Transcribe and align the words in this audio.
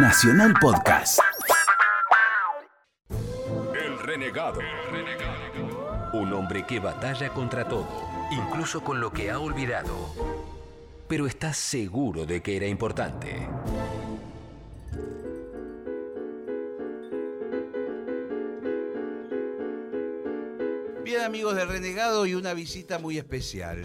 Nacional 0.00 0.54
Podcast. 0.60 1.18
El 3.74 3.98
renegado. 3.98 4.60
Un 6.12 6.32
hombre 6.32 6.64
que 6.64 6.78
batalla 6.78 7.30
contra 7.30 7.66
todo, 7.66 8.08
incluso 8.30 8.84
con 8.84 9.00
lo 9.00 9.12
que 9.12 9.28
ha 9.32 9.40
olvidado. 9.40 10.14
Pero 11.08 11.26
está 11.26 11.52
seguro 11.52 12.26
de 12.26 12.40
que 12.40 12.56
era 12.56 12.66
importante. 12.68 13.48
Bien 21.02 21.22
amigos 21.22 21.56
del 21.56 21.68
Renegado 21.68 22.24
y 22.24 22.34
una 22.34 22.54
visita 22.54 23.00
muy 23.00 23.18
especial. 23.18 23.84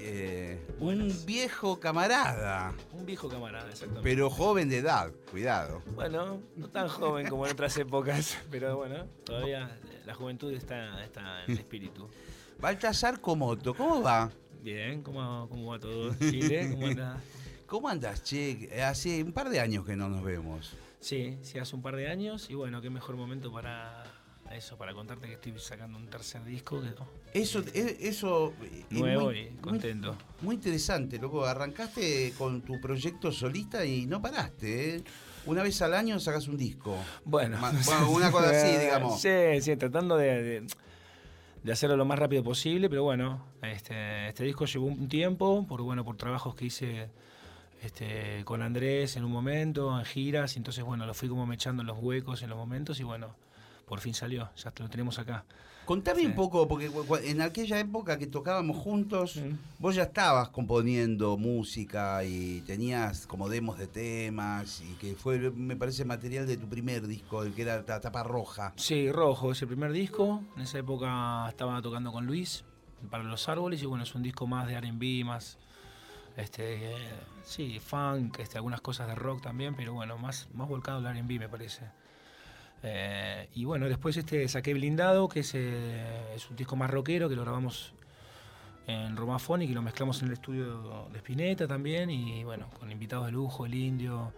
Eh, 0.00 0.60
un 0.78 1.12
viejo 1.26 1.80
camarada, 1.80 2.72
Un 2.92 2.97
viejo 3.08 3.26
camarada, 3.26 3.70
exactamente. 3.70 4.02
pero 4.02 4.28
joven 4.28 4.68
de 4.68 4.78
edad, 4.78 5.10
cuidado. 5.30 5.82
Bueno, 5.94 6.42
no 6.56 6.68
tan 6.68 6.88
joven 6.88 7.26
como 7.26 7.46
en 7.46 7.52
otras 7.52 7.74
épocas, 7.78 8.36
pero 8.50 8.76
bueno, 8.76 9.06
todavía 9.24 9.80
la 10.04 10.14
juventud 10.14 10.52
está, 10.52 11.02
está 11.02 11.42
en 11.44 11.52
el 11.52 11.58
espíritu. 11.58 12.06
Baltasar 12.60 13.18
Comoto, 13.22 13.72
¿cómo 13.72 14.02
va? 14.02 14.30
Bien, 14.62 15.02
¿cómo, 15.02 15.48
cómo 15.48 15.70
va 15.70 15.78
todo? 15.78 16.14
Chile, 16.18 16.68
¿cómo 16.70 16.86
anda? 16.86 17.22
¿Cómo 17.66 17.88
andas, 17.88 18.22
che? 18.22 18.68
Hace 18.82 19.22
un 19.22 19.32
par 19.32 19.48
de 19.48 19.60
años 19.60 19.86
que 19.86 19.96
no 19.96 20.10
nos 20.10 20.22
vemos. 20.22 20.74
Sí, 21.00 21.38
sí, 21.40 21.58
hace 21.58 21.76
un 21.76 21.80
par 21.80 21.96
de 21.96 22.08
años 22.08 22.50
y 22.50 22.54
bueno, 22.56 22.82
qué 22.82 22.90
mejor 22.90 23.16
momento 23.16 23.50
para 23.50 24.04
eso, 24.54 24.76
para 24.76 24.92
contarte 24.94 25.26
que 25.26 25.34
estoy 25.34 25.54
sacando 25.58 25.98
un 25.98 26.06
tercer 26.08 26.44
disco 26.44 26.80
que, 26.80 26.88
Eso, 27.38 27.62
e- 27.74 27.96
eso 28.00 28.52
nuevo 28.90 29.26
muy- 29.26 29.38
y 29.38 29.48
contento. 29.60 30.12
Muy, 30.12 30.46
muy 30.46 30.54
interesante, 30.56 31.18
loco. 31.18 31.44
Arrancaste 31.44 32.32
con 32.36 32.62
tu 32.62 32.80
proyecto 32.80 33.30
solista 33.32 33.84
y 33.84 34.06
no 34.06 34.20
paraste, 34.22 34.96
¿eh? 34.96 35.04
Una 35.46 35.62
vez 35.62 35.80
al 35.82 35.94
año 35.94 36.18
sacas 36.20 36.46
un 36.48 36.56
disco. 36.56 36.96
Bueno, 37.24 37.58
Ma- 37.58 37.72
bueno, 37.84 38.10
una 38.10 38.30
cosa 38.30 38.50
así, 38.50 38.76
digamos. 38.80 39.20
Sí, 39.20 39.28
sí, 39.60 39.76
tratando 39.76 40.16
de, 40.16 40.42
de- 40.42 40.66
de 41.62 41.72
hacerlo 41.72 41.96
lo 41.96 42.04
más 42.04 42.18
rápido 42.18 42.42
posible, 42.44 42.88
pero 42.88 43.02
bueno, 43.02 43.44
este, 43.62 44.28
este 44.28 44.44
disco 44.44 44.64
llevó 44.64 44.86
un 44.86 45.08
tiempo, 45.08 45.66
por 45.66 45.82
bueno, 45.82 46.04
por 46.04 46.16
trabajos 46.16 46.54
que 46.54 46.66
hice 46.66 47.08
este, 47.82 48.42
con 48.44 48.62
Andrés 48.62 49.16
en 49.16 49.24
un 49.24 49.32
momento, 49.32 49.98
en 49.98 50.04
giras, 50.04 50.54
y 50.54 50.58
entonces 50.58 50.84
bueno, 50.84 51.04
lo 51.06 51.14
fui 51.14 51.28
como 51.28 51.46
me 51.46 51.54
echando 51.56 51.82
en 51.82 51.86
los 51.88 51.98
huecos 51.98 52.42
en 52.42 52.50
los 52.50 52.58
momentos 52.58 52.98
y 53.00 53.02
bueno, 53.04 53.34
por 53.88 54.00
fin 54.00 54.14
salió, 54.14 54.50
ya 54.56 54.72
lo 54.78 54.88
tenemos 54.88 55.18
acá. 55.18 55.44
Contame 55.84 56.20
Sí. 56.20 56.26
un 56.26 56.34
poco, 56.34 56.68
porque 56.68 56.90
en 57.24 57.40
aquella 57.40 57.80
época 57.80 58.18
que 58.18 58.26
tocábamos 58.26 58.76
juntos, 58.76 59.36
Mm. 59.36 59.54
vos 59.78 59.94
ya 59.94 60.02
estabas 60.02 60.50
componiendo 60.50 61.38
música 61.38 62.22
y 62.24 62.60
tenías 62.66 63.26
como 63.26 63.48
demos 63.48 63.78
de 63.78 63.86
temas 63.86 64.82
y 64.82 64.92
que 64.96 65.14
fue, 65.14 65.38
me 65.50 65.76
parece, 65.76 66.04
material 66.04 66.46
de 66.46 66.58
tu 66.58 66.68
primer 66.68 67.06
disco, 67.06 67.42
el 67.42 67.54
que 67.54 67.62
era 67.62 67.82
la 67.86 68.00
tapa 68.00 68.22
roja. 68.22 68.74
Sí, 68.76 69.10
Rojo 69.10 69.52
es 69.52 69.62
el 69.62 69.68
primer 69.68 69.92
disco. 69.92 70.42
En 70.56 70.62
esa 70.62 70.78
época 70.78 71.46
estaba 71.48 71.80
tocando 71.80 72.12
con 72.12 72.26
Luis 72.26 72.64
para 73.10 73.24
los 73.24 73.48
árboles 73.48 73.82
y 73.82 73.86
bueno, 73.86 74.04
es 74.04 74.14
un 74.14 74.22
disco 74.22 74.46
más 74.46 74.66
de 74.66 74.74
R&B, 74.74 75.24
más 75.24 75.56
este, 76.36 76.92
eh, 76.92 77.10
sí, 77.44 77.80
funk, 77.80 78.38
este, 78.40 78.58
algunas 78.58 78.80
cosas 78.82 79.08
de 79.08 79.14
rock 79.14 79.40
también, 79.42 79.74
pero 79.74 79.94
bueno, 79.94 80.18
más, 80.18 80.48
más 80.52 80.68
volcado 80.68 80.98
al 80.98 81.06
R&B 81.06 81.38
me 81.38 81.48
parece. 81.48 81.84
Eh, 82.82 83.48
y 83.54 83.64
bueno, 83.64 83.88
después 83.88 84.16
este 84.16 84.46
saqué 84.48 84.72
Blindado, 84.74 85.28
que 85.28 85.40
es, 85.40 85.52
eh, 85.54 86.34
es 86.34 86.48
un 86.48 86.56
disco 86.56 86.76
más 86.76 86.90
rockero 86.90 87.28
que 87.28 87.34
lo 87.36 87.42
grabamos 87.42 87.92
en 88.86 89.16
Romafonic 89.16 89.68
y 89.70 89.74
lo 89.74 89.82
mezclamos 89.82 90.22
en 90.22 90.28
el 90.28 90.34
estudio 90.34 91.08
de 91.12 91.18
Spinetta 91.18 91.66
también 91.66 92.08
y 92.08 92.44
bueno, 92.44 92.70
con 92.78 92.90
invitados 92.90 93.26
de 93.26 93.32
lujo, 93.32 93.66
el 93.66 93.74
Indio, 93.74 94.32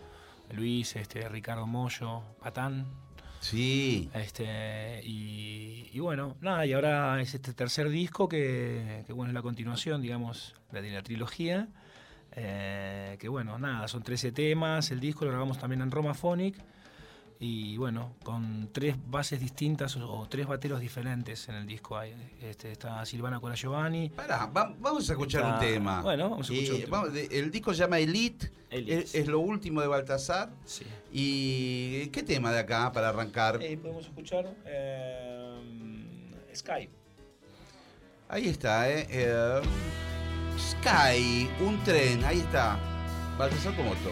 Luis, 0.52 0.96
este, 0.96 1.28
Ricardo 1.28 1.66
Mollo, 1.66 2.22
Patán, 2.40 2.86
Sí. 3.40 4.10
este, 4.12 5.00
y, 5.04 5.88
y 5.92 5.98
bueno, 6.00 6.36
nada, 6.40 6.66
y 6.66 6.72
ahora 6.72 7.20
es 7.22 7.32
este 7.34 7.52
tercer 7.54 7.88
disco 7.88 8.28
que, 8.28 9.04
que, 9.06 9.12
bueno, 9.12 9.30
es 9.30 9.34
la 9.34 9.42
continuación, 9.42 10.02
digamos, 10.02 10.54
de 10.72 10.90
la 10.90 11.02
trilogía. 11.02 11.68
eh, 12.32 13.16
que 13.18 13.28
bueno, 13.28 13.58
nada, 13.58 13.86
son 13.88 14.02
13 14.02 14.32
temas, 14.32 14.90
el 14.90 15.00
disco 15.00 15.24
lo 15.24 15.30
grabamos 15.30 15.58
también 15.58 15.80
en 15.82 15.90
Romaphonic. 15.90 16.56
Y 17.42 17.78
bueno, 17.78 18.16
con 18.22 18.68
tres 18.70 18.96
bases 19.06 19.40
distintas 19.40 19.96
o, 19.96 20.06
o 20.12 20.28
tres 20.28 20.46
bateros 20.46 20.78
diferentes 20.78 21.48
en 21.48 21.54
el 21.54 21.66
disco. 21.66 21.96
Hay, 21.96 22.12
este, 22.42 22.70
está 22.72 23.02
Silvana 23.06 23.40
Cora 23.40 23.54
Giovanni. 23.54 24.10
Pará, 24.10 24.44
va- 24.44 24.74
vamos 24.78 25.08
a 25.08 25.12
escuchar 25.14 25.40
Está- 25.42 25.54
un 25.54 25.60
tema. 25.60 26.02
bueno, 26.02 26.28
vamos 26.28 26.50
a 26.50 26.52
escuchar 26.52 26.74
Y 26.74 26.78
un 26.80 26.84
tema. 26.84 26.98
vamos, 27.02 27.16
el 27.30 27.50
disco 27.50 27.72
se 27.72 27.78
llama 27.80 27.98
Elite, 27.98 28.50
Elite, 28.68 28.98
es, 28.98 29.10
sí. 29.12 29.18
es 29.18 29.26
lo 29.26 29.40
último 29.40 29.80
de 29.80 29.86
Baltasar. 29.86 30.50
Sí. 30.66 30.84
¿Y 31.12 32.08
qué 32.08 32.22
tema 32.22 32.52
de 32.52 32.58
acá 32.58 32.92
para 32.92 33.08
arrancar? 33.08 33.58
Eh, 33.62 33.78
podemos 33.78 34.04
escuchar 34.04 34.54
eh, 34.66 35.58
Sky. 36.54 36.90
Ahí 38.28 38.48
está, 38.48 38.90
¿eh? 38.90 39.06
Eh, 39.08 39.60
Sky, 40.58 41.48
un 41.64 41.82
tren, 41.84 42.22
ahí 42.22 42.40
está. 42.40 42.78
Baltasar 43.38 43.74
Comoto. 43.74 44.10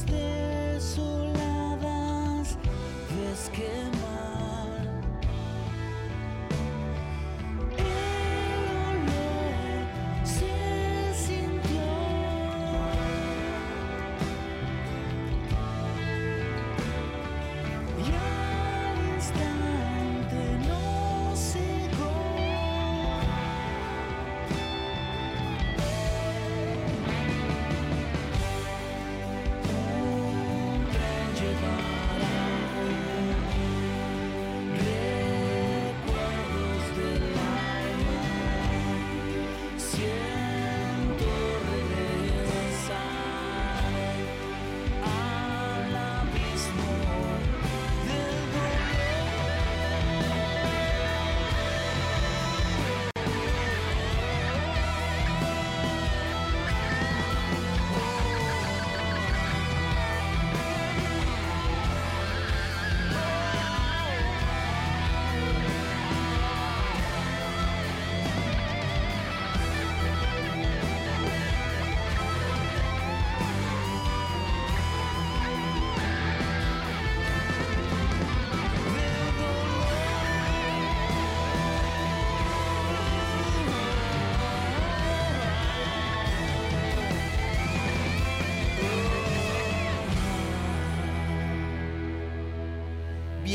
Desoladas 0.00 1.28
ves 3.10 3.50
quemar. 3.52 4.11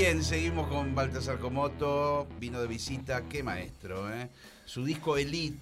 Bien, 0.10 0.24
seguimos 0.24 0.68
con 0.70 0.96
Baltasar 0.96 1.38
Comoto, 1.38 2.30
vino 2.40 2.62
de 2.62 2.68
visita, 2.68 3.24
qué 3.28 3.44
maestro, 3.44 4.10
¿eh? 4.10 4.30
Su 4.64 4.86
disco 4.86 5.18
Elite. 5.18 5.60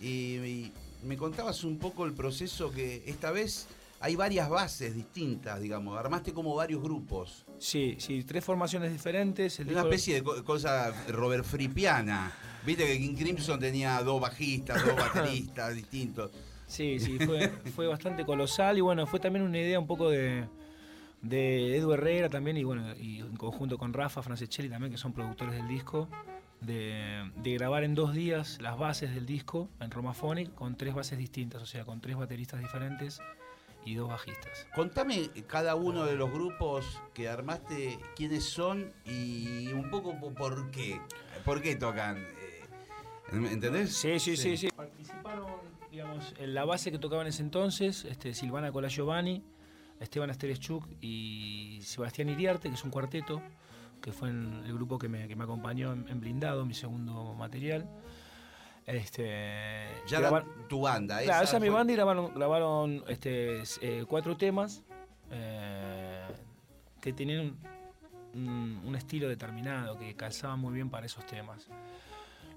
Y, 0.00 0.36
y 0.36 0.72
me 1.02 1.18
contabas 1.18 1.62
un 1.62 1.78
poco 1.78 2.06
el 2.06 2.14
proceso 2.14 2.72
que 2.72 3.02
esta 3.04 3.30
vez 3.32 3.66
hay 4.00 4.16
varias 4.16 4.48
bases 4.48 4.94
distintas, 4.94 5.60
digamos, 5.60 5.98
armaste 5.98 6.32
como 6.32 6.54
varios 6.54 6.82
grupos. 6.82 7.44
Sí, 7.58 7.96
sí, 7.98 8.24
tres 8.24 8.42
formaciones 8.42 8.90
diferentes. 8.92 9.60
el 9.60 9.66
Una 9.66 9.82
disco- 9.82 9.88
especie 9.88 10.14
de 10.14 10.22
co- 10.22 10.42
cosa 10.42 10.90
Robert 11.08 11.44
Fripiana. 11.44 12.32
Viste 12.64 12.86
que 12.86 12.98
King 12.98 13.14
Crimson 13.14 13.60
tenía 13.60 14.00
dos 14.02 14.22
bajistas, 14.22 14.82
dos 14.86 14.96
bateristas 14.96 15.74
distintos. 15.74 16.30
Sí, 16.66 16.98
sí, 16.98 17.18
fue, 17.18 17.50
fue 17.76 17.88
bastante 17.88 18.24
colosal 18.24 18.78
y 18.78 18.80
bueno, 18.80 19.06
fue 19.06 19.20
también 19.20 19.44
una 19.44 19.58
idea 19.58 19.78
un 19.78 19.86
poco 19.86 20.08
de, 20.08 20.46
de 21.22 21.76
Edu 21.76 21.92
Herrera 21.92 22.28
también 22.28 22.56
y 22.56 22.64
bueno, 22.64 22.94
y 22.96 23.20
en 23.20 23.36
conjunto 23.36 23.78
con 23.78 23.92
Rafa 23.92 24.22
Francescelli 24.22 24.68
también, 24.68 24.90
que 24.92 24.98
son 24.98 25.12
productores 25.12 25.54
del 25.54 25.68
disco, 25.68 26.08
de, 26.60 27.30
de 27.36 27.54
grabar 27.54 27.84
en 27.84 27.94
dos 27.94 28.12
días 28.14 28.58
las 28.60 28.78
bases 28.78 29.14
del 29.14 29.26
disco 29.26 29.68
en 29.80 29.90
Romaphonic 29.90 30.54
con 30.54 30.76
tres 30.76 30.94
bases 30.94 31.18
distintas, 31.18 31.62
o 31.62 31.66
sea, 31.66 31.84
con 31.84 32.00
tres 32.00 32.16
bateristas 32.16 32.60
diferentes 32.60 33.20
y 33.84 33.94
dos 33.94 34.08
bajistas. 34.08 34.66
Contame 34.74 35.30
cada 35.48 35.74
uno 35.74 36.04
de 36.04 36.14
los 36.14 36.30
grupos 36.32 37.00
que 37.14 37.28
armaste, 37.28 37.98
quiénes 38.14 38.44
son 38.44 38.92
y 39.04 39.68
un 39.72 39.90
poco 39.90 40.16
po- 40.20 40.32
por 40.34 40.70
qué. 40.70 41.00
¿Por 41.44 41.60
qué 41.62 41.74
tocan? 41.74 42.18
Eh, 42.18 42.64
¿Entendés? 43.32 43.96
Sí, 43.96 44.20
sí, 44.20 44.36
sí, 44.36 44.56
sí. 44.56 44.68
Participaron, 44.76 45.46
digamos, 45.90 46.32
en 46.38 46.54
la 46.54 46.64
base 46.64 46.92
que 46.92 46.98
tocaba 46.98 47.22
en 47.22 47.28
ese 47.28 47.42
entonces, 47.42 48.04
este, 48.04 48.34
Silvana 48.34 48.70
Cola 48.70 48.86
Giovanni, 48.88 49.42
Esteban 50.02 50.30
Asterechuk 50.30 50.86
y 51.00 51.78
Sebastián 51.82 52.28
Iriarte, 52.28 52.68
que 52.68 52.74
es 52.74 52.84
un 52.84 52.90
cuarteto, 52.90 53.40
que 54.00 54.12
fue 54.12 54.28
en 54.30 54.62
el 54.66 54.72
grupo 54.74 54.98
que 54.98 55.08
me, 55.08 55.28
que 55.28 55.36
me 55.36 55.44
acompañó 55.44 55.92
en, 55.92 56.08
en 56.08 56.20
Blindado, 56.20 56.64
mi 56.66 56.74
segundo 56.74 57.34
material. 57.34 57.88
Este, 58.86 59.86
Ya 60.08 60.18
grabar- 60.20 60.44
era 60.56 60.68
tu 60.68 60.80
banda. 60.80 61.22
Claro, 61.22 61.44
esa 61.44 61.56
es 61.56 61.62
mi 61.62 61.68
banda 61.68 61.92
y 61.92 61.96
grabaron, 61.96 62.34
grabaron 62.34 63.04
este, 63.08 63.62
eh, 63.80 64.04
cuatro 64.08 64.36
temas 64.36 64.82
eh, 65.30 66.26
que 67.00 67.12
tenían 67.12 67.56
un, 68.34 68.38
un- 68.48 68.82
un 68.84 68.96
estilo 68.96 69.28
determinado, 69.28 69.98
que 69.98 70.14
calzaban 70.16 70.58
muy 70.58 70.74
bien 70.74 70.90
para 70.90 71.06
esos 71.06 71.24
temas. 71.26 71.68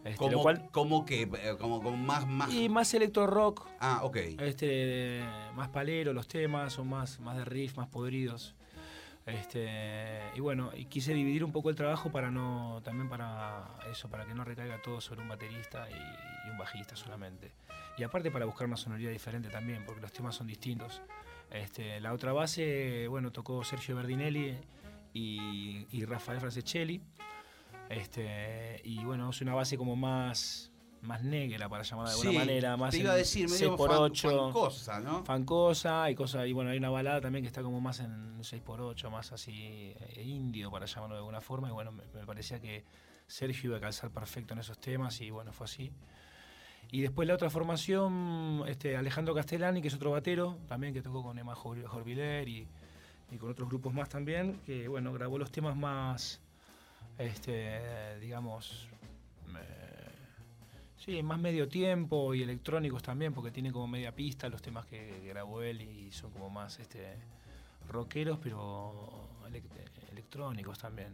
Este, 0.06 0.18
Como, 0.18 0.32
lo 0.34 0.40
cual, 0.42 0.70
como 0.72 1.04
que, 1.04 1.24
eh, 1.24 1.56
como, 1.60 1.82
como 1.82 1.98
más, 1.98 2.26
más. 2.28 2.54
y 2.54 2.70
más 2.70 2.94
electro 2.94 3.26
rock, 3.26 3.68
Ah, 3.80 4.02
ok. 4.04 4.16
este, 4.40 5.24
más 5.56 5.70
palero 5.70 6.14
los 6.14 6.28
temas, 6.28 6.74
son 6.74 6.88
más, 6.90 7.20
más 7.20 7.36
de 7.36 7.44
riff, 7.44 7.76
más 7.76 7.88
podridos. 7.88 8.54
Este, 9.26 10.20
y 10.36 10.40
bueno, 10.40 10.70
y 10.76 10.86
quise 10.86 11.14
dividir 11.14 11.44
un 11.44 11.52
poco 11.52 11.72
el 11.72 11.76
trabajo 11.76 12.12
para 12.12 12.30
no, 12.30 12.82
también 12.84 13.10
para 13.10 13.66
eso, 13.92 14.08
para 14.08 14.26
que 14.26 14.36
no 14.36 14.44
recaiga 14.44 14.80
todo 14.84 15.02
sobre 15.02 15.22
un 15.24 15.28
baterista 15.28 15.88
y, 15.90 16.48
y 16.48 16.52
un 16.52 16.58
bajista 16.60 16.96
solamente. 16.96 17.52
Y 17.98 18.04
aparte 18.04 18.30
para 18.30 18.46
buscar 18.46 18.68
una 18.68 18.78
sonoridad 18.78 19.10
diferente 19.12 19.50
también, 19.50 19.84
porque 19.86 20.02
los 20.02 20.14
temas 20.14 20.36
son 20.36 20.46
distintos. 20.46 21.02
Este, 21.50 22.00
la 22.00 22.14
otra 22.14 22.32
base, 22.34 23.08
bueno, 23.08 23.32
tocó 23.32 23.64
Sergio 23.64 23.96
Berdinelli 23.96 24.56
y, 25.14 25.88
y 25.92 26.06
Rafael 26.06 26.40
Francescelli. 26.40 27.02
Este, 27.90 28.82
y 28.84 29.04
bueno, 29.04 29.30
es 29.30 29.42
una 29.42 29.54
base 29.54 29.78
como 29.78 29.96
más, 29.96 30.72
más 31.02 31.24
negra, 31.24 31.70
para 31.70 31.84
llamarla 31.84 32.12
de 32.12 32.16
alguna 32.18 32.40
manera. 32.40 32.78
Más 32.78 32.92
te 32.92 32.98
iba 32.98 33.12
a 33.12 33.16
decir, 33.16 33.48
medio 33.50 33.78
6x8 33.78 34.22
fan- 34.22 34.40
fancosa, 34.54 35.00
¿no? 35.00 35.24
fancosa 35.26 36.10
y 36.10 36.16
cosas 36.16 36.48
y 36.48 36.54
bueno 36.54 36.72
hay 36.72 36.78
una 36.78 36.90
balada 36.90 37.22
también 37.22 37.44
que 37.44 37.48
está 37.48 37.62
como 37.62 37.80
más 37.82 38.00
en 38.00 38.40
6x8 38.42 39.10
más 39.12 39.32
así 39.32 39.54
eh, 40.00 40.24
indio 40.26 40.72
para 40.72 40.86
llamarlo 40.88 41.16
de 41.16 41.20
alguna 41.20 41.42
forma 41.42 41.70
y 41.70 41.72
bueno 41.72 41.92
me, 41.92 42.04
me 42.14 42.26
parecía 42.26 42.60
que 42.60 42.84
Sergio 43.28 43.70
iba 43.70 43.78
a 43.78 43.82
calzar 43.82 44.10
perfecto 44.12 44.54
en 44.54 44.60
esos 44.60 44.80
temas 44.80 45.20
y 45.22 45.30
bueno 45.30 45.52
fue 45.54 45.66
así 45.66 45.92
y 46.92 47.02
después 47.02 47.28
la 47.28 47.34
otra 47.36 47.50
formación 47.50 48.64
este 48.68 48.96
Alejandro 48.98 49.34
Castellani 49.36 49.82
que 49.82 49.88
es 49.90 49.94
otro 49.94 50.12
batero 50.12 50.58
también 50.68 50.94
que 50.94 51.02
tocó 51.02 51.24
con 51.24 51.38
Emma 51.38 51.56
Jor- 51.56 51.86
Jorviler 51.86 52.48
y, 52.48 52.68
y 53.32 53.38
con 53.38 53.50
otros 53.52 53.68
grupos 53.70 53.94
más 53.94 54.10
también 54.10 54.60
que 54.66 54.88
bueno 54.88 55.12
grabó 55.14 55.38
los 55.40 55.52
temas 55.52 55.76
más 55.76 56.42
este 57.18 58.20
digamos 58.20 58.88
eh, 59.58 60.10
Sí, 60.98 61.22
más 61.22 61.38
medio 61.40 61.68
tiempo 61.68 62.34
y 62.34 62.42
electrónicos 62.42 63.04
también, 63.04 63.32
porque 63.32 63.52
tiene 63.52 63.72
como 63.72 63.86
media 63.88 64.12
pista 64.14 64.50
los 64.50 64.62
temas 64.62 64.86
que 64.88 65.22
grabó 65.28 65.62
él 65.62 65.82
y 65.82 66.12
son 66.12 66.32
como 66.32 66.50
más 66.50 66.80
este 66.80 67.14
rockeros, 67.90 68.40
pero 68.42 69.28
elec- 69.48 70.12
electrónicos 70.12 70.80
también. 70.80 71.14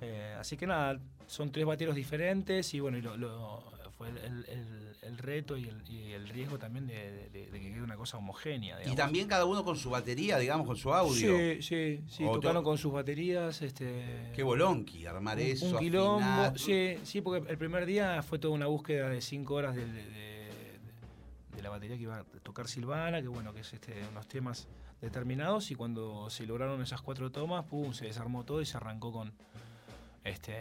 Eh, 0.00 0.34
así 0.38 0.56
que 0.56 0.66
nada, 0.66 0.98
son 1.26 1.52
tres 1.52 1.66
bateros 1.66 1.94
diferentes 1.94 2.72
y 2.72 2.80
bueno, 2.80 2.96
y 2.96 3.02
lo, 3.02 3.18
lo- 3.18 3.62
fue 4.00 4.08
el, 4.08 4.16
el- 4.16 4.44
el- 4.48 4.96
el 5.02 5.18
reto 5.18 5.58
y 5.58 5.64
el, 5.68 5.82
y 5.90 6.12
el 6.12 6.26
riesgo 6.26 6.58
también 6.58 6.86
de, 6.86 7.28
de- 7.28 7.50
de 7.50 7.60
que 7.60 7.70
quede 7.72 7.82
una 7.82 7.96
cosa 7.96 8.16
homogénea. 8.16 8.78
Y 8.90 8.94
también 8.94 9.28
cada 9.28 9.44
uno 9.44 9.62
con 9.62 9.76
su 9.76 9.90
batería, 9.90 10.38
digamos, 10.38 10.66
con 10.66 10.76
su 10.76 10.90
audio. 10.94 11.36
Sí, 11.36 11.60
sí, 11.60 12.00
sí, 12.08 12.24
O 12.24 12.32
tocaron 12.32 12.62
to- 12.62 12.70
con 12.70 12.78
sus 12.78 12.92
baterías. 12.92 13.60
Este, 13.60 14.30
Qué 14.34 14.42
bolonqui, 14.42 15.04
armar 15.04 15.36
un, 15.36 15.42
eso. 15.42 15.66
un 15.66 15.78
quilombo. 15.78 16.24
afinar. 16.24 16.58
Sí, 16.58 16.96
sí, 17.02 17.20
porque 17.20 17.50
el 17.50 17.58
primer 17.58 17.84
día 17.84 18.22
fue 18.22 18.38
toda 18.38 18.54
una 18.54 18.66
búsqueda 18.66 19.10
de 19.10 19.20
cinco 19.20 19.54
horas 19.54 19.76
de- 19.76 19.84
de 19.84 21.62
la 21.62 21.68
batería 21.68 21.96
que 21.98 22.04
iba 22.04 22.18
a 22.20 22.24
tocar 22.42 22.66
Silvana, 22.68 23.20
que 23.20 23.28
bueno, 23.28 23.52
que 23.52 23.60
es 23.60 23.72
este, 23.74 23.92
unos 24.10 24.26
temas 24.28 24.66
determinados, 25.02 25.70
y 25.70 25.74
cuando 25.74 26.30
se 26.30 26.46
lograron 26.46 26.80
esas 26.80 27.02
cuatro 27.02 27.30
tomas, 27.30 27.66
pum, 27.66 27.92
se 27.92 28.06
desarmó 28.06 28.44
todo 28.44 28.62
y 28.62 28.66
se 28.66 28.78
arrancó 28.78 29.12
con 29.12 29.30
este 30.24 30.56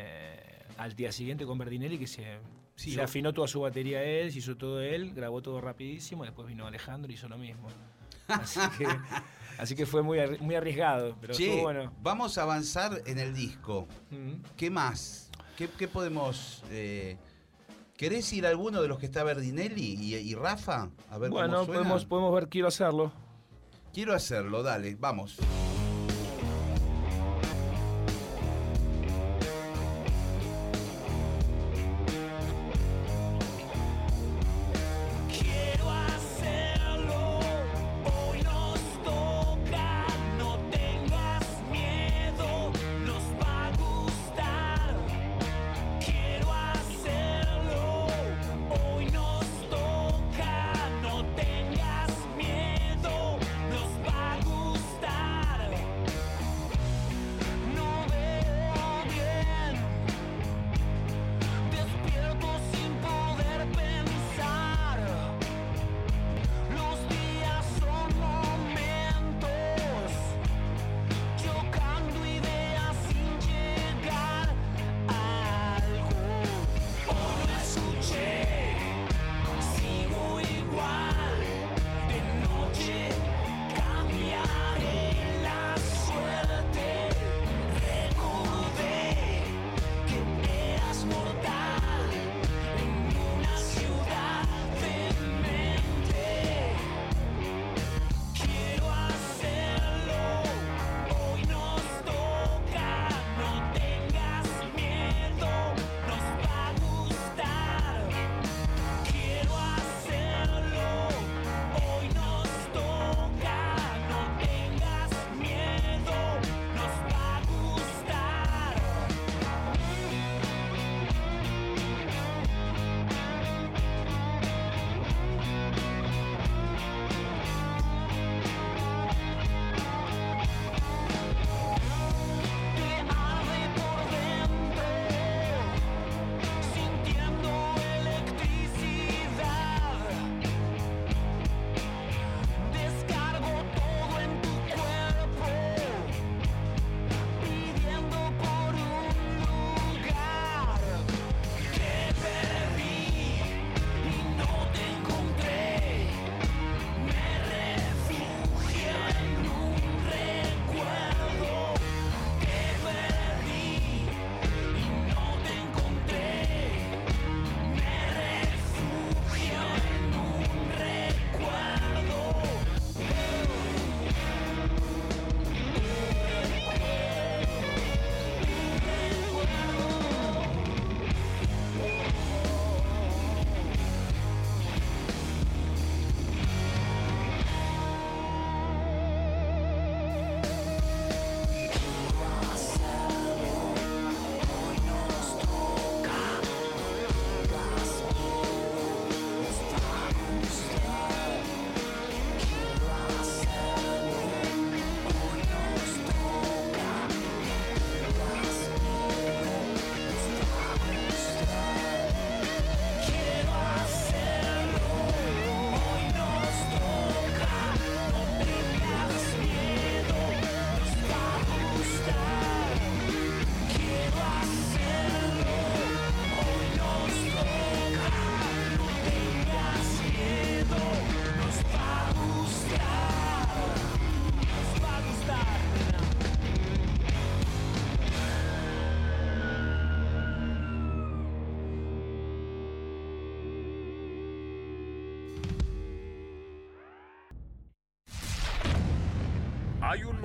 al 0.78 0.94
día 0.96 1.12
siguiente 1.14 1.46
con 1.46 1.58
Berdinelli 1.58 1.98
que 1.98 2.08
se, 2.08 2.38
Sí, 2.80 3.00
afinó 3.00 3.34
toda 3.34 3.48
su 3.48 3.60
batería 3.62 4.02
él, 4.04 4.32
se 4.32 4.40
hizo 4.40 4.56
todo 4.56 4.82
él, 4.82 5.14
grabó 5.14 5.42
todo 5.42 5.60
rapidísimo, 5.60 6.24
después 6.24 6.48
vino 6.48 6.66
Alejandro 6.66 7.12
y 7.12 7.16
hizo 7.16 7.28
lo 7.28 7.38
mismo. 7.38 7.68
Así 8.28 8.60
que, 8.78 8.88
así 9.58 9.76
que 9.76 9.86
fue 9.86 10.02
muy, 10.02 10.18
arri- 10.20 10.40
muy 10.40 10.56
arriesgado, 10.56 11.16
pero 11.20 11.34
Che, 11.34 11.46
estuvo 11.48 11.64
bueno. 11.64 11.92
vamos 12.02 12.38
a 12.38 12.44
avanzar 12.44 13.02
en 13.06 13.20
el 13.20 13.34
disco. 13.34 13.88
¿Qué 14.56 14.70
más? 14.70 15.30
¿Qué, 15.58 15.68
qué 15.78 15.88
podemos...? 15.88 16.64
eh, 16.70 17.18
¿Querés 17.98 18.32
ir 18.32 18.46
a 18.46 18.50
alguno 18.50 18.82
de 18.82 18.88
los 18.88 18.98
que 18.98 19.08
está 19.08 19.26
Berdinelli 19.26 19.96
y, 20.00 20.16
y 20.16 20.34
Rafa? 20.34 20.90
A 21.10 21.18
ver 21.18 21.30
Bueno, 21.32 21.48
cómo 21.54 21.66
suena. 21.66 21.80
podemos, 21.82 22.06
podemos 22.06 22.34
ver, 22.34 22.48
quiero 22.48 22.70
hacerlo. 22.70 23.12
Quiero 23.94 24.14
hacerlo, 24.14 24.64
dale, 24.64 24.96
vamos. 24.96 25.38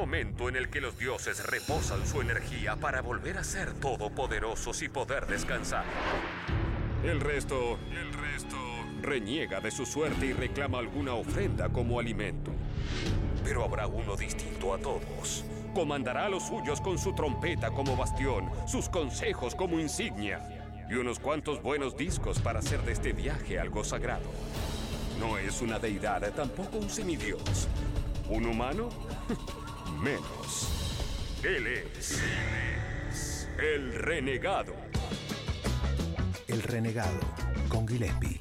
Momento 0.04 0.50
en 0.50 0.56
el 0.56 0.68
que 0.68 0.82
los 0.82 0.98
dioses 0.98 1.42
reposan 1.46 2.06
su 2.06 2.20
energía 2.20 2.76
para 2.76 3.00
volver 3.00 3.38
a 3.38 3.42
ser 3.42 3.72
todopoderosos 3.72 4.82
y 4.82 4.90
poder 4.90 5.26
descansar. 5.26 5.86
El 7.02 7.20
resto, 7.20 7.78
el 7.90 8.12
resto, 8.12 8.56
reniega 9.00 9.62
de 9.62 9.70
su 9.70 9.86
suerte 9.86 10.26
y 10.26 10.34
reclama 10.34 10.78
alguna 10.78 11.14
ofrenda 11.14 11.70
como 11.70 11.98
alimento. 11.98 12.50
Pero 13.44 13.64
habrá 13.64 13.86
uno 13.86 14.14
distinto 14.14 14.74
a 14.74 14.78
todos. 14.78 15.46
Comandará 15.72 16.26
a 16.26 16.28
los 16.28 16.48
suyos 16.48 16.82
con 16.82 16.98
su 16.98 17.14
trompeta 17.14 17.70
como 17.70 17.96
bastión, 17.96 18.50
sus 18.66 18.90
consejos 18.90 19.54
como 19.54 19.80
insignia 19.80 20.68
y 20.90 20.96
unos 20.96 21.18
cuantos 21.18 21.62
buenos 21.62 21.96
discos 21.96 22.40
para 22.40 22.58
hacer 22.58 22.82
de 22.82 22.92
este 22.92 23.14
viaje 23.14 23.58
algo 23.58 23.82
sagrado. 23.82 24.30
No 25.18 25.38
es 25.38 25.62
una 25.62 25.78
deidad, 25.78 26.30
tampoco 26.34 26.76
un 26.76 26.90
semidios. 26.90 27.68
¿Un 28.28 28.44
humano? 28.44 28.90
Menos. 30.04 30.68
Él 31.42 31.66
es. 31.66 32.20
El 33.58 33.94
renegado. 33.94 34.74
El 36.46 36.62
Renegado, 36.62 37.20
con 37.70 37.88
Gillespie. 37.88 38.38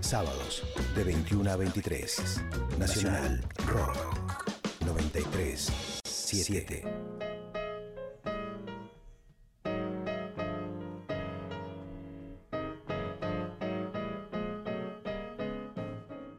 Sábados, 0.00 0.62
de 0.94 1.04
21 1.04 1.50
a 1.50 1.56
23. 1.56 2.42
Nacional 2.78 3.44
Rock. 3.66 4.42
93 4.86 5.70
7. 6.02 6.82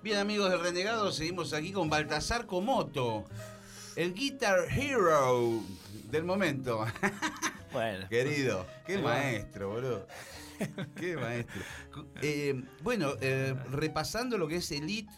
Bien 0.02 0.18
amigos 0.18 0.50
del 0.50 0.62
Renegado, 0.62 1.12
seguimos 1.12 1.54
aquí 1.54 1.72
con 1.72 1.92
Baltasar 1.92 2.48
Comoto, 2.48 3.26
el 3.98 4.14
Guitar 4.14 4.60
Hero 4.72 5.62
del 6.12 6.24
momento. 6.24 6.86
Bueno. 7.74 8.08
Querido, 8.08 8.66
qué 8.88 8.98
maestro, 8.98 9.70
boludo. 9.70 10.08
Qué 10.96 11.16
maestro. 11.18 11.62
Eh, 12.22 12.64
bueno, 12.82 13.12
eh, 13.22 13.54
repasando 13.70 14.38
lo 14.38 14.48
que 14.48 14.56
es 14.56 14.72
Elite, 14.72 15.12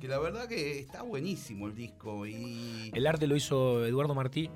que 0.00 0.08
la 0.08 0.18
verdad 0.18 0.48
que 0.48 0.80
está 0.80 1.02
buenísimo 1.02 1.68
el 1.68 1.74
disco. 1.76 2.26
Y. 2.26 2.90
El 2.92 3.06
arte 3.06 3.28
lo 3.28 3.36
hizo 3.36 3.86
Eduardo 3.86 4.12
Martí, 4.14 4.50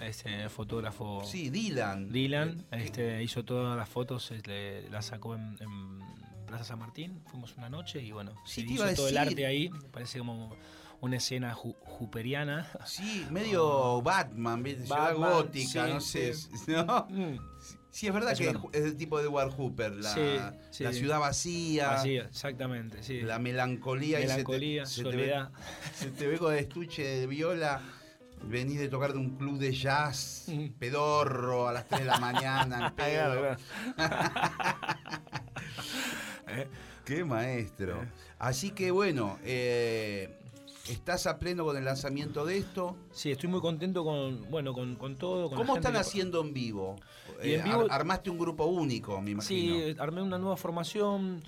este 0.00 0.48
fotógrafo 0.48 1.22
Sí, 1.22 1.50
Dylan. 1.50 2.10
Dylan. 2.10 2.66
Eh, 2.72 2.82
Este, 2.86 3.22
hizo 3.22 3.44
todas 3.44 3.76
las 3.76 3.88
fotos, 3.88 4.30
este, 4.30 4.88
las 4.90 5.04
sacó 5.04 5.34
en, 5.36 5.56
en 5.60 5.98
Plaza 6.46 6.64
San 6.64 6.78
Martín. 6.78 7.20
Fuimos 7.26 7.54
una 7.56 7.68
noche 7.68 8.02
y 8.02 8.10
bueno, 8.10 8.32
Sí, 8.46 8.62
se 8.66 8.72
hizo 8.72 8.94
todo 8.94 9.08
el 9.08 9.18
arte 9.18 9.44
ahí. 9.46 9.68
Parece 9.92 10.18
como 10.18 10.56
una 11.00 11.16
escena 11.16 11.54
ju- 11.54 11.76
juperiana. 11.80 12.68
Sí, 12.84 13.26
medio 13.30 14.00
Batman, 14.02 14.62
Batman, 14.88 15.32
gótica, 15.32 15.86
sí, 15.86 15.92
no 15.92 16.00
sé. 16.00 16.34
sí. 16.34 16.48
¿no? 16.68 17.06
Mm, 17.10 17.38
Sí, 17.92 18.06
es 18.06 18.14
verdad 18.14 18.32
Es 18.32 18.38
que 18.38 18.48
una- 18.50 18.60
es 18.72 18.84
el 18.84 18.96
tipo 18.96 19.18
de 19.18 19.24
Edward 19.24 19.50
Hooper, 19.50 19.90
la, 19.92 20.14
Sí, 20.14 20.20
sí. 20.70 20.84
la 20.84 20.92
ciudad 20.92 21.18
vacía, 21.18 21.94
Así, 21.96 22.16
exactamente, 22.18 23.02
sí. 23.02 23.20
la 23.22 23.40
melancolía, 23.40 24.20
y 24.20 24.22
se 24.22 24.28
te- 24.28 24.32
Melancolía, 24.34 24.86
se 24.86 25.02
te 25.02 25.08
ve- 25.08 25.12
soledad. 25.12 25.50
Se 25.94 26.10
te 26.12 26.26
ve 26.28 26.38
con 26.38 26.54
estuche 26.54 27.02
de 27.02 27.26
viola, 27.26 27.80
venís 28.44 28.78
de 28.78 28.88
tocar 28.88 29.12
de 29.12 29.18
un 29.18 29.36
club 29.36 29.58
de 29.58 29.72
jazz, 29.72 30.44
Mm. 30.46 30.68
pedorro, 30.78 31.66
a 31.66 31.72
las 31.72 31.88
3 31.88 32.02
de 32.02 32.06
la 32.06 32.18
mañana, 32.20 32.86
en 32.86 32.94
pedo. 32.94 33.56
claro. 33.96 34.30
Qué 37.04 37.24
maestro. 37.24 38.04
Así 38.38 38.70
que 38.70 38.90
bueno, 38.90 39.38
eh, 39.44 40.38
estás 40.88 41.26
a 41.26 41.38
pleno 41.38 41.64
con 41.64 41.76
el 41.76 41.84
lanzamiento 41.84 42.44
de 42.44 42.58
esto. 42.58 42.96
Sí, 43.12 43.30
estoy 43.30 43.48
muy 43.48 43.60
contento 43.60 44.04
con, 44.04 44.50
bueno, 44.50 44.72
con, 44.72 44.96
con 44.96 45.16
todo. 45.16 45.48
con 45.48 45.58
¿Cómo 45.58 45.76
están 45.76 45.92
que- 45.92 45.98
haciendo 45.98 46.40
en 46.40 46.52
vivo? 46.54 46.96
En 47.40 47.60
Eh, 47.60 47.62
vivo- 47.64 47.82
ar- 47.82 47.92
armaste 47.92 48.30
un 48.30 48.38
grupo 48.38 48.64
único, 48.66 49.20
me 49.20 49.32
imagino. 49.32 49.74
Sí, 49.76 49.96
armé 49.98 50.22
una 50.22 50.38
nueva 50.38 50.56
formación. 50.56 51.42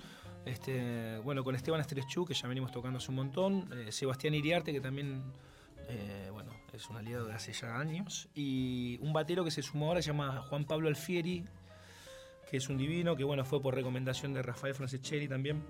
Este, 0.45 1.17
bueno, 1.19 1.43
con 1.43 1.55
Esteban 1.55 1.79
Estrechú, 1.79 2.25
que 2.25 2.33
ya 2.33 2.47
venimos 2.49 2.71
tocando 2.71 2.97
hace 2.97 3.09
un 3.09 3.15
montón. 3.15 3.69
eh, 3.73 3.91
Sebastián 3.91 4.33
Iriarte, 4.33 4.73
que 4.73 4.81
también 4.81 5.23
eh, 5.89 6.29
bueno, 6.31 6.51
es 6.73 6.89
un 6.89 6.95
aliado 6.97 7.25
de 7.25 7.33
hace 7.33 7.53
ya 7.53 7.77
años. 7.77 8.27
Y 8.35 8.97
un 9.01 9.13
batero 9.13 9.43
que 9.43 9.51
se 9.51 9.61
sumó 9.61 9.87
ahora, 9.87 10.01
se 10.01 10.07
llama 10.07 10.41
Juan 10.49 10.65
Pablo 10.65 10.87
Alfieri, 10.89 11.43
que 12.49 12.57
es 12.57 12.69
un 12.69 12.77
divino, 12.77 13.15
que 13.15 13.23
bueno, 13.23 13.43
fue 13.45 13.61
por 13.61 13.73
recomendación 13.75 14.33
de 14.33 14.41
Rafael 14.41 14.73
Franceschelli 14.75 15.27
también. 15.27 15.63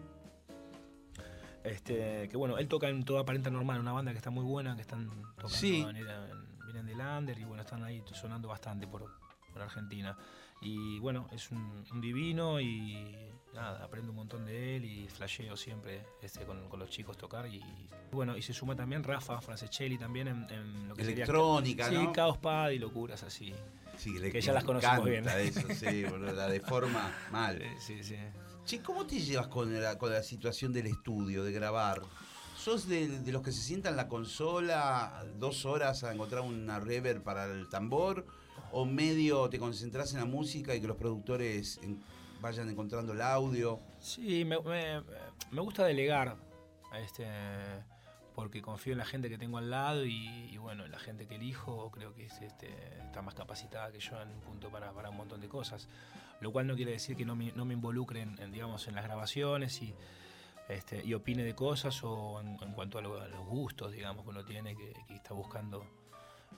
Este, 1.64 2.28
que 2.30 2.36
bueno, 2.38 2.58
él 2.58 2.68
toca 2.68 2.90
en 2.90 3.04
toda 3.06 3.22
aparenta 3.22 3.50
normal, 3.50 3.80
una 3.80 3.92
banda 3.94 4.12
que 4.12 4.18
está 4.18 4.30
muy 4.30 4.44
buena, 4.44 4.76
que 4.76 4.82
están 4.82 5.10
tocando 5.36 5.50
Sí. 5.50 5.82
en, 5.82 5.96
en- 5.98 6.54
vienen 6.66 6.86
de 6.86 6.96
Lander 6.96 7.38
y 7.40 7.44
bueno, 7.46 7.62
están 7.62 7.84
ahí 7.84 8.04
sonando 8.14 8.48
bastante 8.48 8.88
por, 8.88 9.06
por 9.54 9.62
Argentina. 9.62 10.18
Y 10.62 10.98
bueno, 11.00 11.28
es 11.32 11.52
un, 11.52 11.84
un 11.92 12.02
divino 12.02 12.60
y 12.60 13.30
nada, 13.54 13.84
aprendo 13.84 14.12
un 14.12 14.16
montón 14.16 14.46
de 14.46 14.78
él 14.78 14.86
y 14.86 15.08
flasheo 15.08 15.56
siempre 15.58 16.06
este, 16.22 16.46
con, 16.46 16.68
con 16.70 16.80
los 16.80 16.90
chicos 16.90 17.18
tocar. 17.18 17.48
Y 17.48 17.62
bueno, 18.12 18.36
y 18.38 18.42
se 18.42 18.54
suma 18.54 18.76
también 18.76 19.04
Rafa 19.04 19.40
Franceschelli 19.42 19.98
también 19.98 20.28
en, 20.30 20.48
en 20.50 20.88
lo 20.90 20.96
que 20.96 21.04
sería- 21.04 21.26
Electrónica, 21.26 21.90
Sí, 21.90 21.96
¿no? 21.96 22.12
Caos 22.14 22.38
Pad 22.38 22.70
y 22.72 22.80
locuras 22.80 23.24
así. 23.24 23.54
Sí, 23.98 24.14
que 24.32 24.42
ya 24.42 24.54
las 24.54 24.64
conocemos 24.64 25.06
bien. 25.06 25.28
Eso, 25.28 25.62
sí, 25.74 26.04
boludo, 26.06 26.32
la 26.34 26.48
deforma 26.48 27.12
mal. 27.32 27.62
Sí, 27.80 27.98
sí, 28.02 28.04
sí. 28.04 28.16
Che, 28.66 28.82
¿cómo 28.82 29.06
te 29.06 29.20
llevas 29.20 29.48
con 29.48 29.82
la, 29.82 29.98
con 29.98 30.12
la 30.12 30.24
situación 30.24 30.72
del 30.72 30.88
estudio, 30.88 31.44
de 31.44 31.52
grabar? 31.52 32.02
¿Sos 32.58 32.88
de, 32.88 33.22
los 33.32 33.42
que 33.42 33.52
se 33.52 33.62
sientan 33.62 33.92
en 33.94 33.98
la 33.98 34.08
consola 34.08 35.26
dos 35.38 35.66
horas 35.66 36.04
a 36.06 36.14
encontrar 36.14 36.44
una 36.44 36.80
reverb 36.80 37.22
para 37.24 37.46
el 37.46 37.68
tambor? 37.68 38.26
¿O 38.72 38.86
medio 38.86 39.50
te 39.50 39.60
concentras 39.60 40.14
en 40.14 40.20
la 40.20 40.26
música 40.26 40.74
y 40.74 40.80
que 40.82 40.88
los 40.88 40.96
productores 40.98 41.80
vayan 42.40 42.70
encontrando 42.70 43.12
el 43.14 43.22
audio? 43.22 43.80
Sí, 44.00 44.46
me, 44.46 44.58
me- 44.62 45.62
gusta 45.62 45.84
delegar, 45.86 46.38
este, 46.96 47.26
porque 48.34 48.62
confío 48.62 48.94
en 48.94 49.00
la 49.00 49.06
gente 49.06 49.30
que 49.30 49.38
tengo 49.38 49.58
al 49.58 49.70
lado 49.70 50.06
y, 50.06 50.28
y 50.52 50.58
bueno, 50.58 50.88
la 50.88 51.00
gente 51.00 51.28
que 51.28 51.36
elijo 51.36 51.92
creo 51.92 52.14
que 52.14 52.26
es, 52.26 52.42
este, 52.42 52.68
está 53.06 53.22
más 53.22 53.34
capacitada 53.36 53.92
que 53.92 54.00
yo 54.00 54.22
en 54.22 54.30
un 54.30 54.40
punto 54.42 54.70
para, 54.70 54.92
un 55.10 55.18
montón 55.18 55.40
de 55.42 55.48
cosas. 55.48 55.88
Lo 56.42 56.52
cual 56.52 56.68
no 56.68 56.76
quiere 56.76 56.92
decir 56.92 57.16
que 57.16 57.26
no 57.26 57.36
me, 57.36 57.52
no 57.54 57.64
me 57.66 57.74
involucre 57.74 58.22
en, 58.22 58.52
digamos, 58.52 58.88
en 58.88 58.96
las 58.96 59.04
grabaciones 59.06 59.82
y, 59.82 59.94
este, 60.68 61.04
y 61.06 61.14
opine 61.14 61.44
de 61.44 61.56
cosas 61.56 62.04
o 62.04 62.42
en, 62.42 62.58
cuanto 62.74 62.98
a, 62.98 63.02
lo- 63.02 63.22
a 63.22 63.28
los 63.28 63.46
gustos, 63.46 63.92
digamos, 63.92 64.24
que 64.24 64.30
uno 64.32 64.44
tiene, 64.44 64.76
que 64.76 64.94
está 65.10 65.34
buscando 65.34 65.86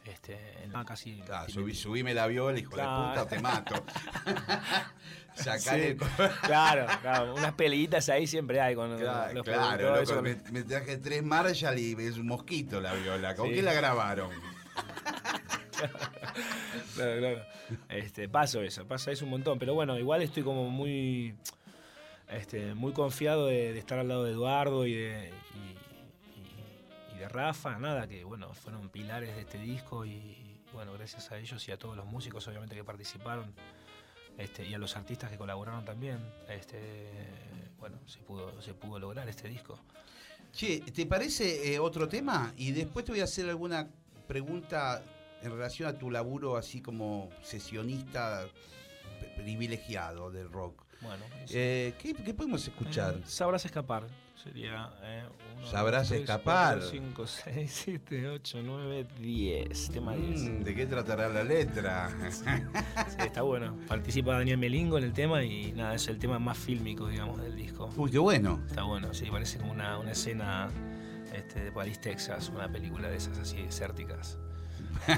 este, 0.04 0.64
en 0.64 0.74
la 0.74 0.84
casi... 0.86 1.22
Claro, 1.22 1.46
tiene- 1.48 1.62
subí- 1.62 1.74
subime 1.75 2.14
la 2.14 2.28
viola, 2.28 2.60
hijo 2.60 2.72
Claro. 2.72 3.04
de 3.04 3.10
puta, 3.10 3.28
te 3.28 3.40
mato. 3.40 3.75
Sacale 5.36 5.84
Sí, 5.84 5.88
el 5.92 5.98
co- 5.98 6.06
claro, 6.44 6.86
claro, 7.02 7.36
unas 7.36 7.54
peleitas 7.54 8.08
ahí 8.10 8.25
siempre 8.28 8.62
hay 8.62 8.74
con 8.75 8.98
Claro, 8.98 9.34
los 9.34 9.44
claro, 9.44 9.96
loco, 10.06 10.22
me 10.52 10.64
traje 10.64 10.98
tres 10.98 11.24
Marshall 11.24 11.78
y 11.78 11.94
es 12.00 12.18
un 12.18 12.28
mosquito 12.28 12.80
la 12.80 12.93
viola. 12.93 13.36
¿Con 13.36 13.50
Sí. 13.50 13.56
qué 13.56 13.62
la 13.62 13.74
grabaron? 13.74 14.30
Claro, 16.96 17.19
claro. 17.19 17.46
Este, 17.89 18.30
paso 18.30 18.62
eso, 18.62 18.88
pasa 18.88 19.12
eso 19.12 19.26
un 19.26 19.32
montón. 19.32 19.60
Pero 19.60 19.74
bueno, 19.74 19.98
igual 20.00 20.22
estoy 20.22 20.43
como 20.43 20.69
muy. 20.69 21.36
Este, 22.30 22.74
muy 22.74 22.93
confiado 22.93 23.48
de, 23.48 23.74
de 23.74 23.80
estar 23.80 24.00
al 24.00 24.08
lado 24.08 24.24
de 24.24 24.32
Eduardo 24.32 24.86
y 24.86 24.93
de. 24.93 25.34
Rafa, 27.30 27.78
nada, 27.80 28.08
que 28.08 28.24
bueno, 28.24 28.54
fueron 28.54 28.90
pilares 28.90 29.36
de 29.36 29.42
este 29.42 29.58
disco 29.58 30.06
y 30.06 30.60
bueno, 30.74 30.94
gracias 30.94 31.32
a 31.32 31.38
ellos 31.38 31.68
y 31.68 31.72
a 31.72 31.78
todos 31.78 31.96
los 31.96 32.06
músicos 32.06 32.48
obviamente 32.48 32.76
que 32.76 32.84
participaron. 32.84 33.54
Este, 34.38 34.68
y 34.68 34.74
a 34.74 34.78
los 34.78 34.98
artistas 34.98 35.32
que 35.32 35.38
colaboraron 35.38 35.86
también, 35.86 36.20
este, 36.50 37.10
bueno, 37.80 37.98
se 38.06 38.20
pudo, 38.20 38.62
se 38.62 38.74
pudo 38.74 39.00
lograr 39.00 39.30
este 39.30 39.48
disco. 39.48 39.80
Che, 40.52 40.80
¿te 40.80 41.06
parece 41.06 41.74
eh, 41.74 41.80
otro 41.80 42.08
tema? 42.08 42.54
Y 42.58 42.72
después 42.72 43.06
te 43.06 43.14
voy 43.14 43.22
a 43.22 43.26
hacer 43.26 43.50
alguna 43.50 43.88
pregunta 44.28 45.02
en 45.42 45.52
relación 45.52 45.88
a 45.88 45.98
tu 45.98 46.12
laburo 46.12 46.58
así 46.58 46.82
como 46.82 47.30
sesionista 47.44 48.48
privilegiado 49.38 50.32
del 50.32 50.52
rock. 50.52 50.85
Bueno. 51.01 51.23
Eh, 51.49 51.93
¿qué, 51.99 52.13
qué 52.13 52.34
podemos 52.34 52.65
escuchar? 52.67 53.15
Eh, 53.15 53.23
sabrás 53.25 53.65
escapar. 53.65 54.08
Sería. 54.45 54.91
Eh, 55.01 55.23
uno, 55.58 55.65
Sabrás 55.65 56.03
dos, 56.03 56.10
tres, 56.10 56.21
escapar. 56.21 56.81
5, 56.81 57.27
6, 57.27 57.71
7, 57.86 58.29
8, 58.29 58.60
9, 58.63 59.08
10. 59.19 59.89
Tema 59.89 60.15
10. 60.15 60.41
Mm, 60.41 60.63
¿De 60.63 60.75
qué 60.75 60.86
tratará 60.86 61.29
la 61.29 61.43
letra? 61.43 62.10
Sí, 63.10 63.17
está 63.19 63.41
bueno. 63.41 63.77
Participa 63.88 64.34
Daniel 64.34 64.58
Melingo 64.58 64.97
en 64.97 65.05
el 65.05 65.13
tema 65.13 65.43
y 65.43 65.71
nada, 65.71 65.95
es 65.95 66.08
el 66.08 66.19
tema 66.19 66.38
más 66.38 66.58
fílmico, 66.58 67.08
digamos, 67.08 67.41
del 67.41 67.55
disco. 67.55 67.89
Uy, 67.97 68.12
qué 68.12 68.19
bueno. 68.19 68.62
Está 68.67 68.84
bueno, 68.84 69.13
sí, 69.13 69.25
parece 69.31 69.58
como 69.58 69.71
una, 69.71 69.97
una 69.97 70.12
escena 70.12 70.69
este, 71.34 71.63
de 71.63 71.71
París, 71.71 71.99
Texas, 71.99 72.49
una 72.49 72.71
película 72.71 73.10
de 73.10 73.17
esas 73.17 73.38
así 73.39 73.62
desérticas. 73.62 74.38
Vamos 75.08 75.17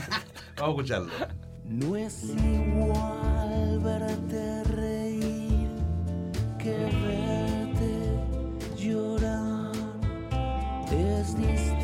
a 0.58 0.70
escucharlo. 0.70 1.12
No 1.66 1.98
es 1.98 2.24
igual 2.24 3.80
verte 3.84 4.64
reír 4.64 4.97
que 6.68 6.74
verte 7.08 7.94
llorar. 8.76 9.72
Es 10.92 11.28
distinta 11.38 11.77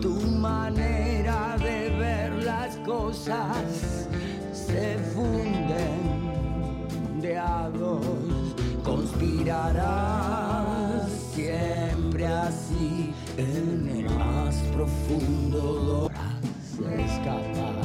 tu 0.00 0.14
manera 0.40 1.56
de 1.58 1.88
ver 1.90 2.32
las 2.42 2.76
cosas 2.78 4.08
se 4.52 4.98
funden 5.14 6.00
de 7.20 7.38
a 7.38 7.70
dos, 7.78 8.00
conspirarás 8.82 9.76
siempre 11.32 12.26
así 12.26 13.14
en 13.36 13.88
el 13.88 14.10
más 14.18 14.56
profundo 14.74 16.10
logras 16.10 16.34
escapar. 17.08 17.75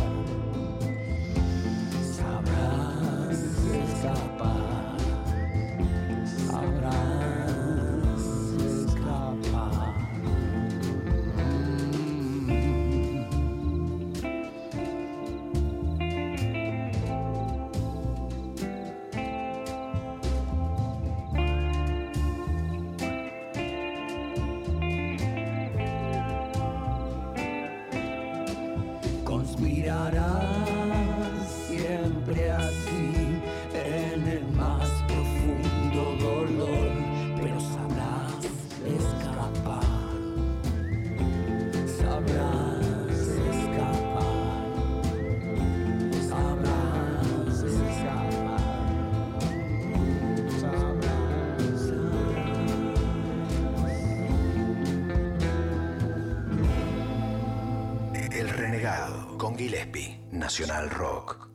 El 58.32 58.50
Renegado 58.50 59.38
con 59.38 59.58
Gillespie, 59.58 60.20
Nacional 60.32 60.90
Rock. 60.90 61.50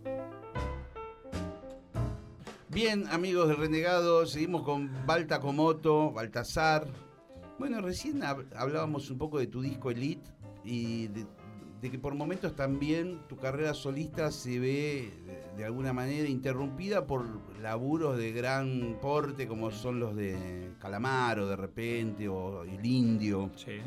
Bien, 2.68 3.06
amigos 3.10 3.48
de 3.48 3.54
Renegado, 3.54 4.26
seguimos 4.26 4.62
con 4.62 4.90
Balta 5.06 5.40
Comoto, 5.40 6.10
Baltasar. 6.12 6.86
Bueno, 7.58 7.80
recién 7.80 8.20
hab- 8.20 8.46
hablábamos 8.54 9.10
un 9.10 9.18
poco 9.18 9.38
de 9.38 9.46
tu 9.46 9.62
disco 9.62 9.90
Elite 9.90 10.30
y 10.64 11.06
de, 11.08 11.24
de 11.80 11.90
que 11.90 11.98
por 11.98 12.14
momentos 12.14 12.54
también 12.54 13.20
tu 13.28 13.36
carrera 13.36 13.72
solista 13.72 14.30
se 14.30 14.58
ve 14.58 15.12
de, 15.24 15.56
de 15.56 15.64
alguna 15.64 15.94
manera 15.94 16.28
interrumpida 16.28 17.06
por 17.06 17.24
laburos 17.62 18.18
de 18.18 18.32
gran 18.32 18.98
porte 19.00 19.48
como 19.48 19.70
son 19.70 19.98
los 19.98 20.14
de 20.14 20.72
Calamaro 20.78 21.48
de 21.48 21.56
repente 21.56 22.28
o 22.28 22.64
El 22.64 22.84
Indio. 22.84 23.50
Sí. 23.56 23.78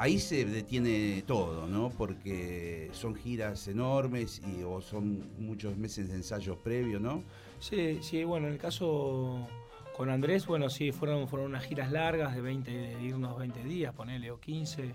Ahí 0.00 0.18
se 0.18 0.46
detiene 0.46 1.22
todo, 1.26 1.66
¿no? 1.66 1.90
Porque 1.90 2.88
son 2.92 3.14
giras 3.14 3.68
enormes 3.68 4.40
y 4.46 4.62
o 4.62 4.80
son 4.80 5.28
muchos 5.38 5.76
meses 5.76 6.08
de 6.08 6.14
ensayos 6.14 6.56
previos, 6.56 7.02
¿no? 7.02 7.22
Sí, 7.58 7.98
sí, 8.00 8.24
bueno, 8.24 8.46
en 8.46 8.54
el 8.54 8.58
caso 8.58 9.46
con 9.94 10.08
Andrés, 10.08 10.46
bueno, 10.46 10.70
sí, 10.70 10.90
fueron, 10.90 11.28
fueron 11.28 11.48
unas 11.48 11.64
giras 11.64 11.92
largas 11.92 12.34
de 12.34 12.40
20, 12.40 12.70
de 12.70 13.02
irnos 13.02 13.38
20 13.38 13.62
días, 13.64 13.92
ponele, 13.92 14.30
o 14.30 14.40
15. 14.40 14.94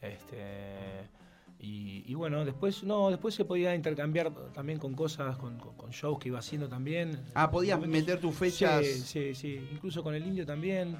Este, 0.00 1.08
y, 1.58 2.04
y 2.06 2.14
bueno, 2.14 2.44
después, 2.44 2.84
no, 2.84 3.10
después 3.10 3.34
se 3.34 3.44
podía 3.44 3.74
intercambiar 3.74 4.32
también 4.52 4.78
con 4.78 4.94
cosas, 4.94 5.36
con, 5.38 5.58
con- 5.58 5.74
con 5.76 5.90
shows 5.90 6.20
que 6.20 6.28
iba 6.28 6.38
haciendo 6.38 6.68
también. 6.68 7.20
Ah, 7.34 7.50
podías 7.50 7.80
meter 7.80 8.20
tus 8.20 8.36
fechas. 8.36 8.86
Sí, 8.86 9.00
sí, 9.02 9.34
sí. 9.34 9.68
Incluso 9.72 10.04
con 10.04 10.14
el 10.14 10.24
indio 10.24 10.46
también. 10.46 10.96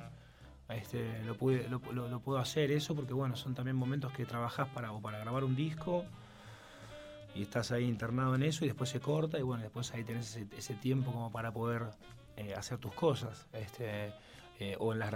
Este, 0.75 1.23
lo, 1.25 1.37
pude, 1.37 1.69
lo, 1.69 1.81
lo- 1.93 2.09
lo 2.09 2.21
puedo 2.21 2.39
hacer 2.39 2.71
eso 2.71 2.95
porque 2.95 3.13
bueno, 3.13 3.37
son 3.37 3.55
también 3.55 3.77
momentos 3.77 4.13
que 4.13 4.25
trabajás 4.25 4.69
para, 4.69 4.93
o 4.93 5.01
para 5.01 5.19
grabar 5.19 5.43
un 5.45 5.57
disco 5.57 6.05
y 7.35 7.43
estás 7.43 7.71
ahí 7.73 7.85
internado 7.85 8.35
en 8.35 8.43
eso 8.43 8.65
y 8.65 8.69
después 8.69 8.91
se 8.91 9.01
corta 9.01 9.39
y 9.39 9.43
bueno, 9.43 9.63
después 9.63 9.93
ahí 9.93 10.05
tenés 10.05 10.37
ese, 10.37 10.47
ese 10.57 10.75
tiempo 10.75 11.13
como 11.13 11.31
para 11.31 11.53
poder 11.53 11.83
eh, 12.37 12.55
hacer 12.55 12.79
tus 12.79 12.93
cosas. 12.95 13.47
Este, 13.53 14.13
eh, 14.59 14.77
o 14.79 14.93
en, 14.93 14.99
las 14.99 15.13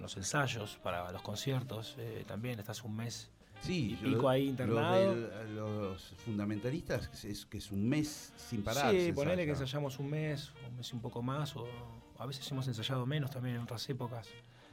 los 0.00 0.16
ensayos 0.16 0.78
para 0.82 1.10
los 1.12 1.22
conciertos 1.22 1.94
eh, 1.98 2.24
también 2.26 2.58
estás 2.58 2.82
un 2.82 2.96
mes 2.96 3.30
Sí, 3.62 3.92
y 3.92 3.96
pico 3.96 4.26
ahí 4.28 4.48
internado. 4.48 5.14
Los, 5.14 5.30
del- 5.30 5.54
los 5.56 6.02
fundamentalistas 6.24 7.24
es 7.24 7.44
que 7.44 7.58
es 7.58 7.70
un 7.70 7.86
mes 7.88 8.32
sin 8.36 8.62
parar. 8.62 8.90
Sí, 8.92 9.06
se 9.06 9.12
ponele 9.12 9.44
que 9.44 9.50
ensaya. 9.50 9.64
ensayamos 9.64 9.98
un 9.98 10.08
mes, 10.10 10.50
un 10.68 10.76
mes 10.78 10.90
y 10.92 10.96
un 10.96 11.02
poco 11.02 11.20
más, 11.22 11.54
o 11.56 11.66
a 12.18 12.24
veces 12.26 12.50
hemos 12.50 12.66
ensayado 12.68 13.04
menos 13.04 13.30
también 13.30 13.56
en 13.56 13.62
otras 13.62 13.86
épocas. 13.90 14.28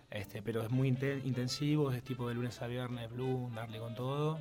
Este, 0.09 0.41
pero 0.41 0.61
es 0.63 0.71
muy 0.71 0.89
inten- 0.89 1.23
intensivo, 1.25 1.91
es 1.91 2.01
tipo 2.03 2.27
de 2.29 2.35
lunes 2.35 2.61
a 2.61 2.67
viernes, 2.67 3.11
blue, 3.11 3.51
darle 3.53 3.79
con 3.79 3.93
todo. 3.95 4.39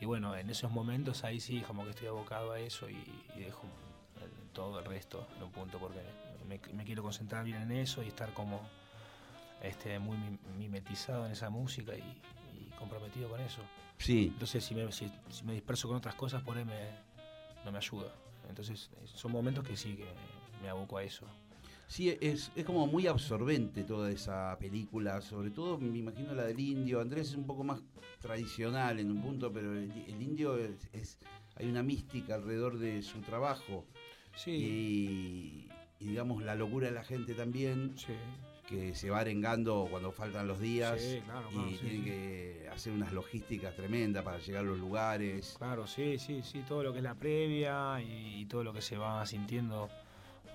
Y 0.00 0.06
bueno, 0.06 0.36
en 0.36 0.50
esos 0.50 0.70
momentos 0.70 1.24
ahí 1.24 1.40
sí, 1.40 1.60
como 1.60 1.84
que 1.84 1.90
estoy 1.90 2.08
abocado 2.08 2.52
a 2.52 2.60
eso 2.60 2.88
y, 2.90 2.96
y 3.36 3.40
dejo 3.40 3.66
el- 4.22 4.50
todo 4.52 4.80
el 4.80 4.84
resto 4.84 5.26
en 5.36 5.44
un 5.44 5.50
punto 5.52 5.78
porque 5.78 6.00
me, 6.48 6.60
me 6.74 6.84
quiero 6.84 7.02
concentrar 7.02 7.44
bien 7.44 7.62
en 7.62 7.72
eso 7.72 8.02
y 8.02 8.08
estar 8.08 8.32
como 8.34 8.60
este, 9.62 9.98
muy 9.98 10.16
mim- 10.16 10.38
mimetizado 10.58 11.26
en 11.26 11.32
esa 11.32 11.48
música 11.50 11.94
y, 11.96 12.00
y 12.60 12.70
comprometido 12.78 13.28
con 13.28 13.40
eso. 13.40 13.62
Sí, 13.98 14.28
Entonces, 14.32 14.64
si 14.64 14.74
me, 14.74 14.90
si, 14.92 15.10
si 15.30 15.44
me 15.44 15.52
disperso 15.54 15.88
con 15.88 15.96
otras 15.96 16.14
cosas, 16.14 16.42
por 16.42 16.56
ahí 16.56 16.64
me, 16.64 16.90
no 17.64 17.72
me 17.72 17.78
ayuda. 17.78 18.12
Entonces, 18.48 18.90
son 19.04 19.32
momentos 19.32 19.64
que 19.66 19.76
sí, 19.76 19.96
que 19.96 20.06
me 20.62 20.68
aboco 20.68 20.98
a 20.98 21.02
eso. 21.02 21.26
Sí 21.88 22.16
es, 22.20 22.52
es 22.54 22.64
como 22.64 22.86
muy 22.86 23.06
absorbente 23.08 23.82
toda 23.82 24.10
esa 24.10 24.56
película, 24.60 25.20
sobre 25.20 25.50
todo 25.50 25.78
me 25.78 25.98
imagino 25.98 26.32
la 26.34 26.44
del 26.44 26.60
indio. 26.60 27.00
Andrés 27.00 27.30
es 27.30 27.34
un 27.34 27.46
poco 27.46 27.64
más 27.64 27.80
tradicional 28.20 29.00
en 29.00 29.10
un 29.10 29.20
punto, 29.20 29.52
pero 29.52 29.72
el, 29.72 29.90
el 30.06 30.22
indio 30.22 30.56
es, 30.56 30.88
es- 30.92 31.18
hay 31.56 31.66
una 31.66 31.82
mística 31.82 32.36
alrededor 32.36 32.78
de 32.78 33.02
su 33.02 33.20
trabajo. 33.22 33.84
Sí, 34.36 34.52
Y, 34.52 35.68
y 36.04 36.08
digamos 36.08 36.44
la 36.44 36.54
locura 36.54 36.86
de 36.86 36.92
la 36.94 37.02
gente 37.02 37.34
también, 37.34 37.94
sí, 37.98 38.12
que 38.68 38.94
se 38.94 39.10
va 39.10 39.20
arengando 39.20 39.88
cuando 39.90 40.12
faltan 40.12 40.46
los 40.46 40.60
días. 40.60 41.00
Sí, 41.00 41.20
claro, 41.24 41.48
claro, 41.48 41.68
y 41.68 41.72
sí, 41.72 41.78
tiene 41.80 41.96
sí. 41.98 42.04
que 42.04 42.68
hacer 42.70 42.92
unas 42.92 43.12
logísticas 43.12 43.74
tremendas 43.74 44.22
para 44.22 44.38
llegar 44.38 44.62
a 44.64 44.66
los 44.68 44.78
lugares. 44.78 45.54
claro, 45.58 45.86
sí, 45.88 46.18
sí, 46.18 46.42
sí. 46.44 46.62
Todo 46.68 46.84
lo 46.84 46.92
que 46.92 46.98
es 46.98 47.04
la 47.04 47.14
previa 47.16 48.00
y, 48.02 48.42
y 48.42 48.46
todo 48.46 48.62
lo 48.62 48.72
que 48.72 48.82
se 48.82 48.96
va 48.96 49.24
sintiendo 49.26 49.88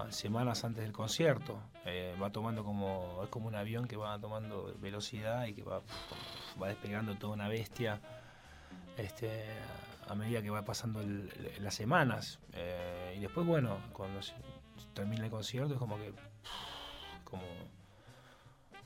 semanas 0.09 0.63
antes 0.63 0.83
del 0.83 0.91
concierto. 0.93 1.59
Eh, 1.85 2.15
va 2.21 2.29
tomando 2.31 2.63
como, 2.63 3.21
es 3.23 3.29
como 3.29 3.47
un 3.47 3.55
avión 3.55 3.87
que 3.87 3.95
va 3.97 4.19
tomando 4.19 4.73
velocidad 4.79 5.45
y 5.45 5.53
que 5.53 5.63
va, 5.63 5.81
va 6.61 6.67
despegando 6.67 7.15
toda 7.15 7.33
una 7.33 7.47
bestia 7.47 7.99
este, 8.97 9.45
a 10.07 10.15
medida 10.15 10.41
que 10.41 10.49
va 10.49 10.63
pasando 10.63 11.01
el- 11.01 11.31
el- 11.55 11.63
las 11.63 11.73
semanas. 11.75 12.39
Eh, 12.53 13.15
y 13.17 13.19
después, 13.21 13.45
bueno, 13.45 13.77
cuando 13.93 14.21
se- 14.21 14.33
termina 14.93 15.25
el 15.25 15.31
concierto 15.31 15.73
es 15.73 15.79
como 15.79 15.97
que, 15.97 16.13
como 17.23 17.43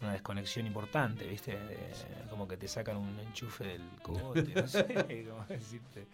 una 0.02 0.12
desconexión 0.13 0.67
importante, 0.67 1.26
¿viste? 1.28 1.54
Eh, 1.58 1.93
como 2.30 2.48
que 2.48 2.56
te 2.58 2.67
sacan 2.67 2.98
un 2.98 3.20
enchufe 3.20 3.63
del 3.65 3.82
cogote, 4.02 4.43
no 4.56 4.67
sé 4.67 5.26
cómo 5.28 5.46
decirte. 5.50 6.08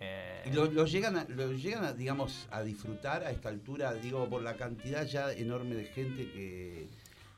Eh, 0.00 0.44
Y 0.46 0.52
Lo, 0.52 0.66
lo 0.66 0.84
llegan, 0.86 1.16
a, 1.16 1.24
lo 1.28 1.52
llegan 1.52 1.84
a, 1.84 1.92
digamos, 1.92 2.46
a 2.50 2.62
disfrutar 2.62 3.24
a 3.24 3.30
esta 3.30 3.48
altura, 3.48 3.92
digo, 3.94 4.28
por 4.28 4.42
la 4.42 4.56
cantidad 4.56 5.04
ya 5.06 5.32
enorme 5.32 5.74
de 5.74 5.84
gente 5.86 6.30
que, 6.30 6.88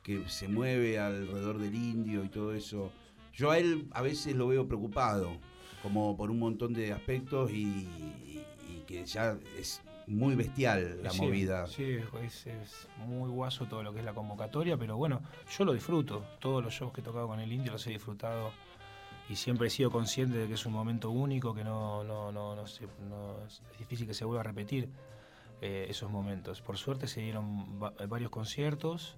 que 0.03 0.29
se 0.29 0.47
mueve 0.49 0.99
alrededor 0.99 1.59
del 1.59 1.75
indio 1.75 2.23
y 2.25 2.29
todo 2.29 2.55
eso. 2.55 2.93
Yo 3.35 3.51
a 3.51 3.59
él 3.59 3.87
a 3.93 4.03
veces 4.03 4.35
lo 4.37 4.49
veo 4.49 4.67
preocupado, 4.67 5.33
como 5.83 6.17
por 6.17 6.31
un 6.31 6.39
montón 6.39 6.75
de 6.75 6.93
aspectos 6.93 7.51
y, 7.51 7.63
y- 7.65 8.45
y 8.69 8.85
que 8.87 9.07
ya 9.07 9.39
es 9.59 9.81
muy 10.07 10.35
bestial 10.35 11.01
la 11.03 11.11
Sí, 11.11 11.23
movida. 11.23 11.67
Sí, 11.67 11.99
es, 12.23 12.47
es 12.47 12.89
muy 13.07 13.31
guaso 13.31 13.65
todo 13.67 13.83
lo 13.83 13.93
que 13.95 14.01
es 14.01 14.05
la 14.05 14.13
convocatoria, 14.13 14.77
pero 14.77 14.97
bueno, 14.97 15.23
yo 15.57 15.65
lo 15.65 15.73
disfruto. 15.73 16.25
Todos 16.41 16.63
los 16.63 16.75
shows 16.75 16.93
que 16.93 17.01
he 17.01 17.05
tocado 17.05 17.27
con 17.29 17.41
el 17.41 17.51
indio 17.53 17.73
los 17.73 17.87
he 17.87 17.91
disfrutado 17.91 18.53
y 19.31 19.37
siempre 19.37 19.69
he 19.69 19.71
sido 19.71 19.93
consciente 19.93 20.37
de 20.37 20.49
que 20.49 20.55
es 20.55 20.67
un 20.67 20.73
momento 20.73 21.09
único, 21.09 21.55
que 21.55 21.63
no, 21.63 22.03
no, 22.03 22.33
no, 22.33 22.57
no, 22.57 22.65
es 22.65 23.63
difícil 23.79 24.05
que 24.05 24.13
se 24.13 24.25
vuelva 24.25 24.41
a 24.41 24.45
repetir 24.45 24.91
eh, 25.61 25.87
esos 25.89 26.11
momentos. 26.11 26.61
Por 26.61 26.77
suerte 26.77 27.07
se 27.07 27.21
dieron 27.21 27.81
va- 27.81 27.95
varios 28.09 28.33
conciertos 28.33 29.17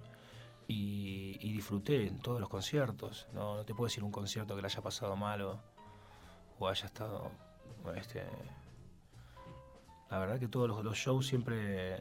y, 0.68 1.38
disfruté 1.54 2.06
en 2.08 2.18
todos 2.18 2.40
los 2.40 2.50
conciertos. 2.50 3.26
No, 3.32 3.56
no 3.56 3.64
te 3.64 3.74
puedo 3.74 3.86
decir 3.86 4.04
un 4.04 4.12
concierto 4.12 4.54
que 4.54 4.60
le 4.60 4.66
haya 4.66 4.82
pasado 4.82 5.16
mal 5.16 5.40
o, 5.40 6.68
haya 6.68 6.84
estado... 6.84 7.30
Este, 7.96 8.22
la 10.10 10.18
verdad 10.18 10.38
que 10.38 10.48
todos 10.48 10.84
los, 10.84 10.96
shows 10.98 11.26
siempre 11.26 11.98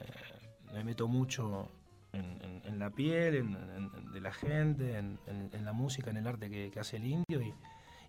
me 0.73 0.83
meto 0.83 1.07
mucho 1.07 1.69
en, 2.11 2.77
la 2.77 2.89
piel, 2.89 3.35
en, 3.35 4.11
de 4.11 4.19
la 4.19 4.33
gente, 4.33 4.97
en, 4.97 5.65
la 5.65 5.71
música, 5.71 6.09
en 6.09 6.17
el 6.17 6.27
arte 6.27 6.49
que, 6.49 6.77
hace 6.77 6.97
el 6.97 7.05
indio 7.05 7.41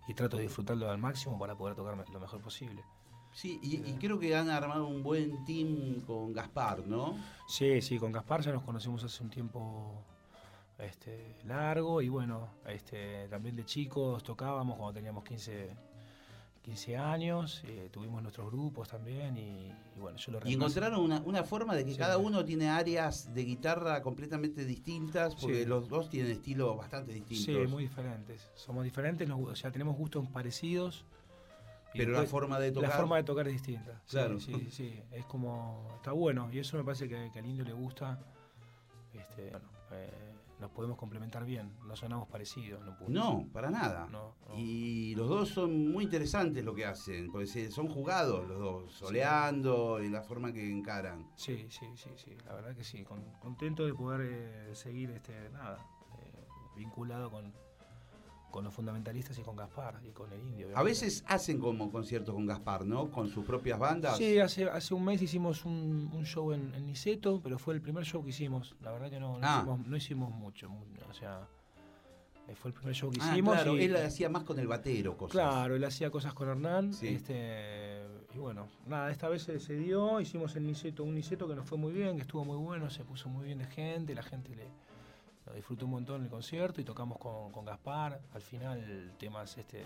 y 0.07 0.13
trato 0.13 0.37
de 0.37 0.43
disfrutarlo 0.43 0.89
al 0.89 0.97
máximo 0.97 1.37
para 1.39 1.55
poder 1.55 1.75
tocar 1.75 1.97
lo 1.97 2.19
mejor 2.19 2.41
posible. 2.41 2.83
Sí, 3.31 3.59
y, 3.63 3.77
y 3.89 3.93
creo 3.95 4.19
que 4.19 4.35
han 4.35 4.49
armado 4.49 4.87
un 4.87 5.01
buen 5.01 5.43
team 5.43 6.01
con 6.05 6.33
Gaspar, 6.33 6.85
¿no? 6.85 7.17
Sí, 7.47 7.81
sí, 7.81 7.97
con 7.97 8.11
Gaspar 8.11 8.41
ya 8.41 8.51
nos 8.51 8.63
conocemos 8.63 9.03
hace 9.03 9.23
un 9.23 9.29
tiempo 9.31 10.03
este, 10.77 11.35
largo 11.45 12.01
y 12.01 12.09
bueno, 12.09 12.49
este, 12.67 13.27
también 13.29 13.55
de 13.55 13.65
chicos 13.65 14.23
tocábamos 14.23 14.77
cuando 14.77 14.93
teníamos 14.93 15.23
15, 15.23 15.75
15 16.63 16.95
años, 16.97 17.61
eh, 17.67 17.89
tuvimos 17.91 18.21
nuestros 18.21 18.47
grupos 18.49 18.87
también 18.87 19.37
y, 19.37 19.67
y 19.67 19.99
bueno, 19.99 20.17
yo 20.17 20.31
lo 20.31 20.37
Y 20.39 20.41
reemplazo. 20.41 20.51
encontraron 20.79 20.99
una, 21.01 21.21
una 21.23 21.43
forma 21.43 21.75
de 21.75 21.83
que 21.83 21.91
Sí. 21.91 21.97
cada 21.97 22.17
uno 22.17 22.45
tiene 22.45 22.69
áreas 22.69 23.33
de 23.33 23.43
guitarra 23.43 24.01
completamente 24.01 24.63
distintas, 24.65 25.35
porque 25.35 25.63
Sí. 25.63 25.65
los 25.65 25.89
dos 25.89 26.09
tienen 26.09 26.31
estilos 26.31 26.77
bastante 26.77 27.11
distintos. 27.13 27.45
Sí, 27.45 27.67
muy 27.71 27.83
diferentes. 27.83 28.49
Somos 28.55 28.85
diferentes, 28.85 29.27
nos 29.27 29.39
o 29.41 29.55
sea, 29.55 29.71
tenemos 29.71 29.97
gustos 29.97 30.25
parecidos. 30.29 31.05
y 31.93 31.99
Pero 31.99 32.13
la 32.13 32.23
forma 32.23 32.59
de 32.59 32.71
tocar. 32.71 32.89
La 32.89 32.95
forma 32.95 33.17
de 33.17 33.23
tocar 33.23 33.47
es 33.47 33.53
distinta. 33.53 34.01
Sí, 34.05 34.11
Claro. 34.11 34.39
Sí, 34.39 34.67
sí, 34.71 34.99
Es 35.11 35.25
como. 35.25 35.91
Está 35.97 36.11
bueno. 36.11 36.49
Y 36.51 36.57
eso 36.57 36.75
me 36.77 36.83
parece 36.83 37.07
que, 37.07 37.29
que 37.31 37.37
al 37.39 37.45
indio 37.45 37.63
le 37.65 37.73
gusta. 37.73 38.17
Este, 39.13 39.51
bueno, 39.51 39.67
eh, 39.91 40.32
nos 40.63 40.71
podemos 40.71 40.97
complementar 40.97 41.43
bien. 41.45 41.73
No 41.85 41.93
sonamos 41.95 42.27
parecidos. 42.29 42.79
en 42.87 42.95
punto. 42.95 43.11
No, 43.11 43.45
para 43.51 43.69
nada. 43.69 44.07
No, 44.09 44.33
no. 44.47 44.57
Y 44.57 45.13
los 45.15 45.27
dos 45.27 45.49
son 45.49 45.91
muy 45.91 46.05
interesantes 46.05 46.63
lo 46.63 46.73
que 46.73 46.85
hacen, 46.85 47.29
porque 47.31 47.69
son 47.69 47.89
jugados 47.89 48.47
los 48.47 48.57
dos, 48.59 48.91
soleando 48.93 50.01
y 50.01 50.09
la 50.09 50.21
forma 50.23 50.53
que 50.53 50.71
encaran. 50.71 51.29
Sí, 51.35 51.67
sí, 51.69 51.85
sí, 51.97 52.09
sí. 52.15 52.37
La 52.45 52.53
verdad 52.55 52.73
que 52.75 52.83
sí. 52.85 53.03
con- 53.03 53.25
contento 53.41 53.85
de 53.85 53.93
poder 53.93 54.21
eh, 54.23 54.75
seguir 54.75 55.11
este, 55.11 55.49
nada, 55.49 55.85
eh, 56.19 56.45
vinculado 56.77 57.29
con, 57.29 57.53
con 58.53 58.63
los 58.63 58.71
fundamentalistas 58.75 59.35
y 59.39 59.41
con 59.41 59.55
Gaspar 59.55 59.99
y 60.07 60.11
con 60.11 60.31
el 60.31 60.39
indio. 60.39 60.67
A 60.75 60.83
veces 60.83 61.23
hacen 61.27 61.59
como 61.59 61.91
conciertos 61.91 62.35
con 62.35 62.45
Gaspar, 62.45 62.85
¿no? 62.85 63.09
Con 63.09 63.27
sus 63.27 63.43
propias 63.43 63.79
bandas. 63.79 64.15
Sí, 64.15 64.37
hace, 64.37 64.69
hace 64.69 64.93
un 64.93 65.03
mes 65.03 65.19
hicimos 65.23 65.65
un, 65.65 66.11
un 66.13 66.23
show 66.23 66.51
en, 66.51 66.71
en 66.75 66.85
Niceto, 66.85 67.41
pero 67.43 67.57
fue 67.57 67.73
el 67.73 67.81
primer 67.81 68.05
show 68.05 68.23
que 68.23 68.29
hicimos. 68.29 68.75
La 68.81 68.91
verdad 68.91 69.09
que 69.09 69.19
no, 69.19 69.39
no, 69.39 69.41
Ah. 69.41 69.57
hicimos, 69.63 69.87
no 69.87 69.97
hicimos 69.97 70.31
mucho. 70.35 70.69
mu- 70.69 70.85
O 71.09 71.13
sea, 71.15 71.47
eh, 72.47 72.53
fue 72.53 72.69
el 72.69 72.75
primer 72.75 72.93
show 72.93 73.09
que 73.09 73.17
Ah, 73.23 73.31
hicimos. 73.31 73.55
claro, 73.55 73.75
y- 73.75 73.85
él 73.85 73.95
hacía 73.95 74.29
más 74.29 74.43
con 74.43 74.59
el 74.59 74.67
batero 74.67 75.17
cosas. 75.17 75.31
Claro, 75.31 75.75
él 75.75 75.83
hacía 75.83 76.11
cosas 76.11 76.35
con 76.35 76.47
Hernán. 76.47 76.93
Sí. 76.93 77.07
Este, 77.07 78.03
y 78.35 78.37
bueno, 78.37 78.67
nada, 78.85 79.09
esta 79.09 79.29
vez 79.29 79.41
se, 79.41 79.59
se 79.59 79.73
dio, 79.73 80.21
hicimos 80.21 80.55
el 80.55 80.67
Niceto, 80.67 81.03
un 81.03 81.15
Niceto 81.15 81.47
que 81.47 81.55
nos 81.55 81.65
fue 81.67 81.79
muy 81.79 81.91
bien, 81.91 82.17
que 82.17 82.21
estuvo 82.21 82.45
muy 82.45 82.57
bueno, 82.57 82.91
se 82.91 83.03
puso 83.03 83.29
muy 83.29 83.45
bien 83.47 83.57
de 83.57 83.65
gente, 83.65 84.13
la 84.13 84.21
gente 84.21 84.55
le 84.55 84.67
lo 85.45 85.53
disfrutó 85.53 85.85
un 85.85 85.91
montón 85.91 86.23
el 86.23 86.29
concierto 86.29 86.79
y 86.81 86.83
tocamos 86.83 87.17
con, 87.17 87.51
con 87.51 87.65
Gaspar. 87.65 88.19
Al 88.33 88.41
final 88.41 89.13
temas 89.19 89.57
este 89.57 89.83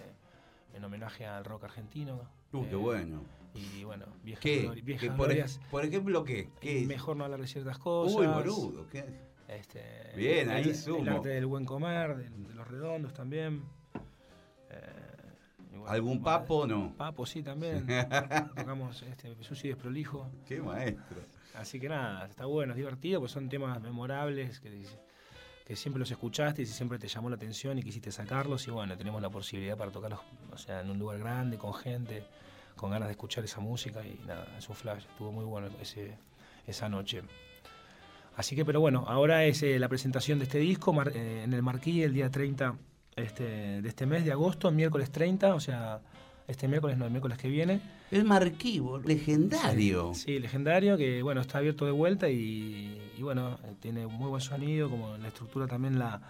en 0.74 0.84
homenaje 0.84 1.26
al 1.26 1.44
rock 1.46 1.66
argentino. 1.66 2.22
Uh, 2.54 2.64
qué 2.66 2.72
Eh, 2.72 2.76
bueno. 2.76 3.24
Y 3.54 3.84
bueno, 3.84 4.06
viejas, 4.24 4.44
¿Qué? 4.44 4.68
glori- 4.70 4.84
viejas 4.84 5.10
¿Qué 5.10 5.16
por, 5.16 5.30
ej- 5.32 5.36
glorias. 5.38 5.60
por 5.72 5.84
ejemplo, 5.86 6.24
¿qué? 6.24 6.50
¿Qué? 6.62 6.86
Mejor 6.86 7.18
no 7.18 7.24
hablar 7.24 7.42
de 7.42 7.48
ciertas 7.48 7.80
cosas. 7.80 8.16
Uy, 8.20 8.28
boludo. 8.28 8.88
¿qué? 8.88 9.04
Este, 9.48 10.12
Bien, 10.16 10.50
ahí 10.50 10.76
sumo. 10.76 11.00
El 11.00 11.10
arte 11.10 11.30
del 11.30 11.46
buen 11.48 11.66
comer, 11.66 12.18
de, 12.18 12.30
de 12.30 12.54
los 12.54 12.68
redondos 12.68 13.14
también. 13.14 13.64
Eh, 14.70 14.82
bueno, 15.72 15.88
¿Algún 15.88 16.22
papo 16.22 16.68
no? 16.68 16.94
Papo, 16.98 17.26
sí, 17.26 17.42
también. 17.42 17.88
Tocamos 18.56 19.02
este, 19.04 19.42
Sushi 19.44 19.70
Desprolijo. 19.70 20.30
Qué 20.46 20.62
maestro. 20.62 21.22
Así 21.56 21.80
que 21.80 21.90
nada, 21.90 22.28
está 22.28 22.46
bueno, 22.46 22.74
es 22.74 22.78
divertido, 22.78 23.20
pues 23.22 23.32
son 23.32 23.50
temas 23.50 23.82
memorables 23.82 24.60
que, 24.60 24.86
que 25.68 25.76
siempre 25.76 26.00
los 26.00 26.10
escuchaste 26.10 26.62
y 26.62 26.66
siempre 26.66 26.98
te 26.98 27.10
llamó 27.10 27.30
la 27.30 27.36
atención 27.36 27.78
y 27.78 27.84
quisiste 27.84 28.10
sacarlos. 28.10 28.66
Y 28.70 28.72
bueno, 28.72 28.96
tenemos 28.98 29.22
la 29.22 29.30
posibilidad 29.30 29.76
para 29.76 29.92
tocarlos 29.92 30.22
o 30.54 30.58
sea, 30.58 30.80
en 30.80 30.90
un 30.90 30.98
lugar 30.98 31.20
grande, 31.20 31.58
con 31.58 31.74
gente, 31.74 32.24
con 32.78 32.90
ganas 32.90 33.10
de 33.10 33.12
escuchar 33.12 33.44
esa 33.44 33.60
música. 33.60 34.02
Y 34.06 34.18
nada, 34.26 34.48
es 34.58 34.70
un 34.70 34.76
flash, 34.76 35.04
estuvo 35.12 35.30
muy 35.34 35.44
bueno 35.44 35.68
ese, 35.82 36.18
esa 36.66 36.88
noche. 36.88 37.22
Así 38.38 38.56
que, 38.56 38.64
pero 38.64 38.80
bueno, 38.80 39.04
ahora 39.08 39.44
es 39.44 39.62
eh, 39.62 39.78
la 39.78 39.90
presentación 39.90 40.40
de 40.40 40.46
este 40.46 40.60
disco 40.60 40.94
mar- 40.94 41.12
eh, 41.14 41.44
en 41.44 41.52
el 41.54 41.62
Marquí 41.64 42.02
el 42.02 42.14
día 42.14 42.30
30 42.32 42.76
este, 43.18 43.82
de 43.82 43.90
este 43.90 44.06
mes 44.06 44.24
de 44.24 44.32
agosto, 44.32 44.72
miércoles 44.72 45.12
30, 45.12 45.54
o 45.54 45.60
sea, 45.60 46.00
este 46.48 46.68
miércoles 46.68 46.98
no, 46.98 47.06
el 47.06 47.12
miércoles 47.12 47.38
que 47.38 47.50
viene. 47.50 47.82
El 48.12 48.24
marquivo, 48.24 49.00
legendario. 49.00 50.14
Sí, 50.14 50.40
legendario, 50.40 50.98
que 50.98 51.22
bueno, 51.22 51.42
está 51.42 51.58
abierto 51.58 51.86
de 51.86 51.92
vuelta 51.92 52.30
y, 52.30 52.98
y, 53.18 53.22
bueno, 53.22 53.60
eh, 53.66 53.74
tiene 53.82 54.08
muy 54.08 54.30
buen 54.30 54.42
sonido, 54.42 54.90
como 54.90 55.18
la 55.18 55.28
estructura 55.28 55.68
también 55.68 56.00
la, 56.00 56.22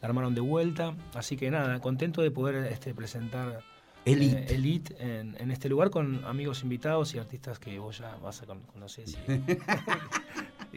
la 0.00 0.08
armaron 0.08 0.34
de 0.34 0.40
vuelta. 0.42 0.94
Así 1.14 1.36
que 1.36 1.50
nada, 1.50 1.80
contento 1.80 2.20
de 2.22 2.30
poder 2.30 2.70
este, 2.70 2.92
presentar 2.94 3.60
Elite. 4.04 4.36
eh, 4.52 4.54
Elite 4.54 4.96
en, 4.98 5.34
en 5.40 5.50
este 5.50 5.70
lugar 5.70 5.88
con 5.88 6.22
amigos 6.26 6.62
invitados 6.62 7.14
y 7.14 7.18
artistas 7.18 7.58
que 7.58 7.78
vos 7.78 7.98
ya 7.98 8.16
vas 8.16 8.42
a 8.42 8.46
con- 8.46 8.60
conocer. 8.64 9.06
Y, 9.08 9.16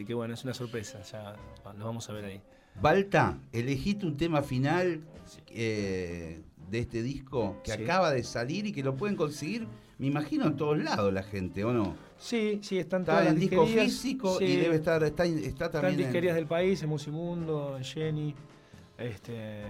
y 0.00 0.04
que 0.06 0.14
bueno, 0.14 0.32
es 0.32 0.44
una 0.44 0.54
sorpresa, 0.54 1.02
ya 1.02 1.34
lo 1.76 1.84
vamos 1.84 2.08
a 2.08 2.12
ver 2.14 2.24
ahí. 2.24 2.40
Balta, 2.80 3.36
elegiste 3.52 4.06
un 4.06 4.16
tema 4.16 4.40
final 4.40 5.00
eh, 5.48 6.40
de 6.70 6.80
este 6.80 7.02
disco 7.02 7.56
que 7.64 7.72
Sí. 7.72 7.82
acaba 7.84 8.10
de 8.12 8.22
salir 8.22 8.66
y 8.66 8.72
que 8.72 8.82
lo 8.82 8.94
pueden 8.96 9.16
conseguir, 9.16 9.66
me 9.98 10.06
imagino, 10.06 10.46
en 10.46 10.56
todos 10.56 10.78
lados 10.78 11.12
la 11.12 11.22
gente, 11.22 11.64
¿o 11.64 11.72
no? 11.72 11.96
Sí, 12.18 12.58
sí, 12.62 12.78
están 12.78 13.02
Está 13.02 13.12
todas 13.12 13.24
las 13.26 13.34
en 13.34 13.40
disco 13.40 13.62
disquerías, 13.62 13.92
físico 13.92 14.38
sí. 14.38 14.44
y 14.44 14.56
debe 14.56 14.76
estar, 14.76 15.02
está, 15.02 15.24
está 15.24 15.46
Están 15.48 15.70
también 15.70 15.92
en- 15.94 15.98
disquerías 16.00 16.34
del 16.34 16.46
país, 16.46 16.82
en 16.82 16.88
Musimundo, 16.88 17.76
en 17.76 17.84
Jenny. 17.84 18.34
Este, 18.98 19.62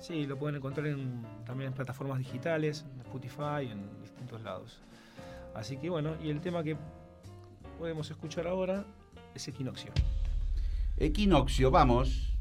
sí, 0.00 0.26
lo 0.26 0.38
pueden 0.38 0.56
encontrar 0.56 0.86
en, 0.86 1.22
también 1.44 1.68
en 1.68 1.74
plataformas 1.74 2.18
digitales, 2.18 2.84
en 2.94 3.00
Spotify, 3.00 3.70
en 3.70 4.00
distintos 4.00 4.42
lados. 4.42 4.80
Así 5.54 5.76
que 5.76 5.90
bueno, 5.90 6.14
y 6.22 6.30
el 6.30 6.40
tema 6.40 6.62
que 6.62 6.76
podemos 7.78 8.10
escuchar 8.10 8.46
ahora 8.46 8.84
es 9.34 9.46
Equinoccio. 9.48 9.90
Equinoccio, 10.96 11.70
vamos. 11.70 12.33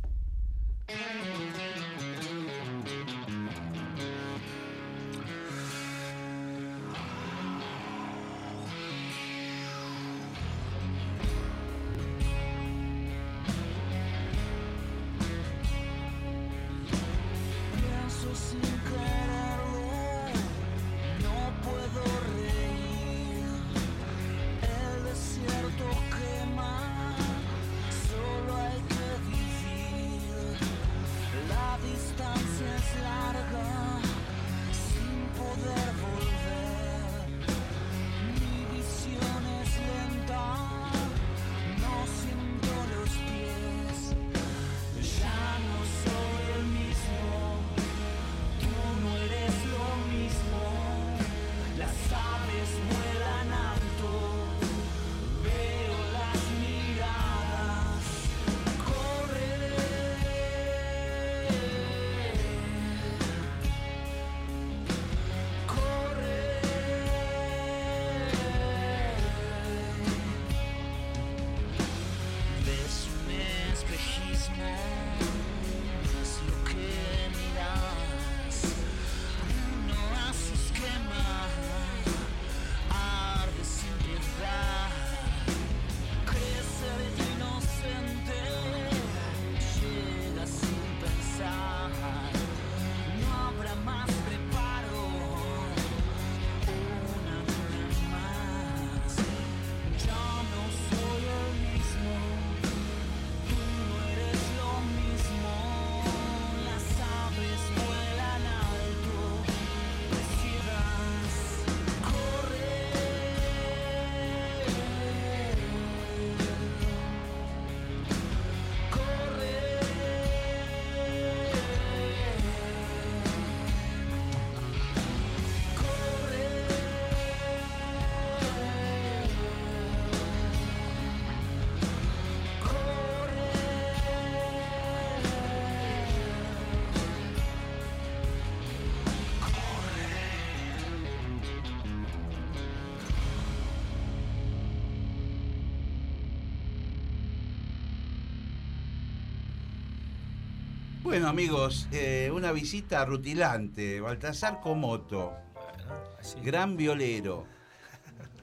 Bueno, 151.14 151.28
amigos, 151.28 151.88
eh, 151.92 152.32
una 152.34 152.52
visita 152.52 153.06
rutilante. 153.06 154.02
Baltasar 154.02 154.60
Comoto, 154.60 155.32
Bueno, 155.54 155.94
así. 156.20 156.40
gran 156.42 156.76
violero. 156.76 157.46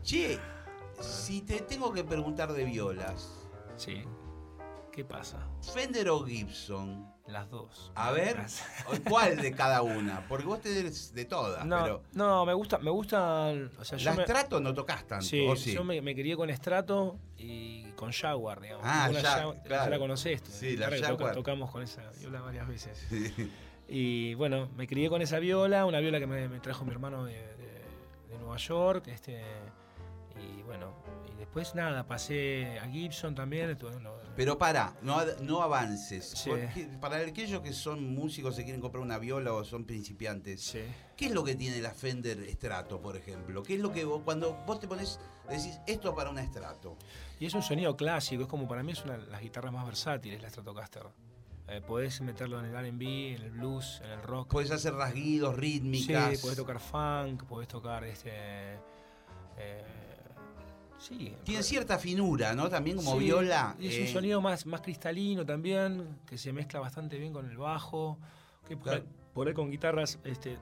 Che, 0.04 0.38
si 1.00 1.40
te 1.40 1.62
tengo 1.62 1.92
que 1.92 2.04
preguntar 2.04 2.52
de 2.52 2.62
violas, 2.62 3.28
Sí. 3.76 4.04
¿Qué 4.92 5.04
pasa? 5.04 5.48
Fender 5.74 6.10
o 6.10 6.20
Gibson, 6.22 7.12
Las 7.30 7.48
dos. 7.50 7.92
a 7.94 8.10
ver, 8.12 8.36
¿cuál 9.08 9.36
de 9.36 9.52
cada 9.56 9.82
una? 9.82 10.26
Porque 10.28 10.46
vos 10.46 10.60
tenés 10.60 11.14
de 11.14 11.24
todas, 11.24 11.64
No, 11.64 11.82
pero 11.82 12.02
no, 12.12 12.44
me 12.44 12.54
gusta, 12.54 12.78
me 12.78 12.90
gustan. 12.90 13.70
O 13.78 13.84
sea, 13.84 13.98
la 13.98 14.14
me, 14.14 14.24
Strato 14.24 14.60
no 14.60 14.74
tocas 14.74 15.04
tanto, 15.06 15.24
sí, 15.24 15.46
¿o 15.46 15.54
sí? 15.56 15.72
yo 15.72 15.84
me, 15.84 16.00
me 16.02 16.14
crié 16.14 16.36
con 16.36 16.50
Strato 16.54 17.16
y 17.38 17.84
con 17.92 18.12
Jaguar, 18.12 18.60
digamos. 18.60 18.84
Ah, 18.86 19.10
ya- 19.12 19.20
Jaguar- 19.22 19.62
claro. 19.62 19.84
Ya 19.84 19.90
la 19.90 19.98
conocés. 19.98 20.42
tú, 20.42 20.50
Sí, 20.50 20.76
la 20.76 20.90
toca- 20.90 21.06
Jaguar. 21.06 21.34
tocamos 21.34 21.70
con 21.70 21.82
esa 21.82 22.02
viola 22.18 22.40
varias 22.40 22.66
veces. 22.68 23.06
Sí. 23.08 23.50
Y 23.88 24.34
bueno, 24.34 24.68
me 24.76 24.86
crié 24.86 25.08
con 25.08 25.20
esa 25.22 25.38
viola, 25.38 25.84
una 25.86 26.00
viola 26.00 26.18
que 26.20 26.26
me, 26.26 26.48
me 26.48 26.60
trajo 26.60 26.84
mi 26.84 26.92
hermano 26.92 27.24
de, 27.24 27.32
de- 27.34 27.84
de 28.28 28.38
Nueva 28.38 28.56
York. 28.56 29.06
Este, 29.08 29.42
y 30.58 30.62
bueno, 30.62 30.94
y 31.32 31.38
después 31.38 31.74
nada, 31.74 32.06
pasé 32.06 32.78
a 32.80 32.88
Gibson 32.88 33.34
también. 33.34 33.76
Pero 34.36 34.56
para, 34.58 34.94
no, 35.02 35.18
no 35.42 35.62
avances. 35.62 36.30
Sí. 36.30 36.50
Porque 36.50 36.88
para 37.00 37.18
aquellos 37.18 37.60
que 37.60 37.72
son 37.72 38.14
músicos, 38.14 38.54
se 38.56 38.64
quieren 38.64 38.80
comprar 38.80 39.02
una 39.02 39.18
viola 39.18 39.52
o 39.52 39.64
son 39.64 39.84
principiantes, 39.84 40.60
sí. 40.62 40.80
¿qué 41.16 41.26
es 41.26 41.32
lo 41.32 41.44
que 41.44 41.54
tiene 41.54 41.80
la 41.80 41.90
Fender 41.92 42.38
Strato, 42.52 43.00
por 43.00 43.16
ejemplo? 43.16 43.62
¿Qué 43.62 43.74
es 43.74 43.80
lo 43.80 43.92
que 43.92 44.04
vos, 44.04 44.22
cuando 44.24 44.54
vos 44.66 44.80
te 44.80 44.88
pones, 44.88 45.18
decís, 45.48 45.78
esto 45.86 46.14
para 46.14 46.30
una 46.30 46.44
Strato? 46.46 46.96
Y 47.38 47.46
es 47.46 47.54
un 47.54 47.62
sonido 47.62 47.96
clásico, 47.96 48.42
es 48.42 48.48
como 48.48 48.66
para 48.68 48.82
mí 48.82 48.92
es 48.92 49.04
una 49.04 49.16
de 49.18 49.26
las 49.26 49.40
guitarras 49.40 49.72
más 49.72 49.84
versátiles, 49.86 50.40
la 50.42 50.48
Stratocaster. 50.50 51.02
Eh, 51.68 51.80
podés 51.86 52.20
meterlo 52.20 52.58
en 52.58 52.66
el 52.66 52.72
RB, 52.76 53.02
en 53.36 53.42
el 53.42 53.50
blues, 53.52 54.00
en 54.04 54.10
el 54.10 54.22
rock. 54.22 54.48
Podés 54.50 54.72
hacer 54.72 54.92
rasguidos, 54.92 55.54
Sí, 55.54 55.60
rítmicas. 55.60 56.38
podés 56.40 56.56
tocar 56.56 56.80
funk, 56.80 57.44
podés 57.44 57.68
tocar 57.68 58.02
este. 58.04 58.30
eh, 59.56 59.84
sí. 61.00 61.34
Tiene 61.44 61.62
cierta 61.62 61.98
finura, 61.98 62.54
¿no? 62.54 62.68
También 62.68 62.96
como 62.96 63.12
Sí, 63.14 63.18
viola. 63.24 63.74
y 63.80 63.88
Es 63.88 63.94
eh, 63.96 64.02
un 64.02 64.06
sonido 64.08 64.40
más, 64.40 64.66
más 64.66 64.80
cristalino 64.80 65.44
también, 65.44 66.18
que 66.26 66.38
se 66.38 66.52
mezcla 66.52 66.78
bastante 66.80 67.18
bien 67.18 67.32
con 67.32 67.48
el 67.50 67.56
bajo. 67.56 68.18
Que 68.68 68.76
por, 68.76 68.90
ahí, 68.90 69.00
Claro. 69.00 69.12
por 69.34 69.48
ahí 69.48 69.54
con 69.54 69.70
guitarras, 69.70 70.18
este, 70.24 70.56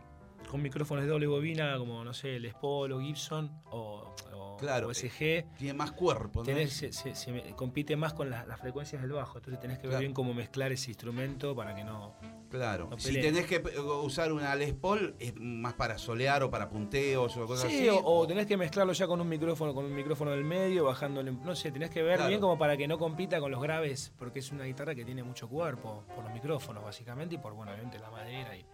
con 0.51 0.63
micrófonos 0.63 1.05
de 1.05 1.11
doble 1.11 1.27
bobina, 1.27 1.77
como 1.79 2.03
no 2.05 2.15
sé, 2.15 2.39
Les 2.41 2.55
Paul 2.55 2.93
o 2.93 3.01
Gibson 3.01 3.51
o, 3.71 4.15
o- 4.35 4.57
Claro, 4.59 4.89
o 4.89 4.91
SG. 4.95 5.45
Tiene 5.57 5.75
más 5.75 5.93
cuerpo, 5.93 6.41
¿no? 6.41 6.45
tenés- 6.47 6.71
se, 6.71 6.93
se- 6.93 7.15
se 7.15 7.31
me- 7.31 7.55
compite 7.55 7.95
más 7.97 8.13
con 8.13 8.29
la- 8.29 8.45
las 8.45 8.59
frecuencias 8.59 9.01
del 9.03 9.13
bajo, 9.13 9.39
entonces 9.39 9.61
tenés 9.61 9.79
que 9.79 9.87
ver 9.87 10.01
bien 10.01 10.13
cómo 10.13 10.35
mezclar 10.35 10.73
ese 10.73 10.91
instrumento 10.91 11.55
para 11.55 11.75
que 11.77 11.85
no. 11.85 12.15
Claro. 12.51 12.89
no 12.91 12.99
si 12.99 13.21
tenés 13.21 13.45
que 13.47 13.57
eh, 13.57 13.79
usar 14.03 14.33
una 14.33 14.55
Les 14.57 14.73
Paul, 14.73 15.15
es 15.21 15.35
más 15.37 15.75
para 15.75 15.99
solear 15.99 16.43
o 16.43 16.51
para 16.51 16.71
punteos 16.71 17.37
o 17.37 17.47
cosas 17.47 17.71
Sí, 17.71 17.81
así. 17.81 17.89
o, 17.91 18.01
o 18.03 18.27
tenés 18.27 18.47
que 18.47 18.57
mezclarlo 18.57 18.95
ya 18.95 19.07
con 19.07 19.21
un 19.21 19.29
micrófono, 19.29 19.75
con 19.75 19.85
un 19.85 19.95
micrófono 19.95 20.31
del 20.31 20.45
medio, 20.45 20.85
bajándole, 20.85 21.31
no 21.31 21.55
sé, 21.55 21.71
tenés 21.71 21.91
que 21.91 22.03
ver 22.03 22.17
Claro. 22.17 22.29
bien 22.31 22.41
como 22.41 22.57
para 22.59 22.77
que 22.77 22.89
no 22.89 22.99
compita 22.99 23.39
con 23.39 23.51
los 23.53 23.61
graves, 23.63 24.13
porque 24.19 24.39
es 24.39 24.51
una 24.51 24.65
guitarra 24.65 24.95
que 24.95 25.05
tiene 25.05 25.23
mucho 25.23 25.47
cuerpo, 25.49 26.05
por 26.17 26.25
los 26.25 26.33
micrófonos 26.33 26.83
básicamente, 26.83 27.35
y 27.35 27.39
por 27.39 27.53
bueno, 27.53 27.71
obviamente 27.73 27.99
la 27.99 28.11
madera 28.11 28.57
y 28.57 28.65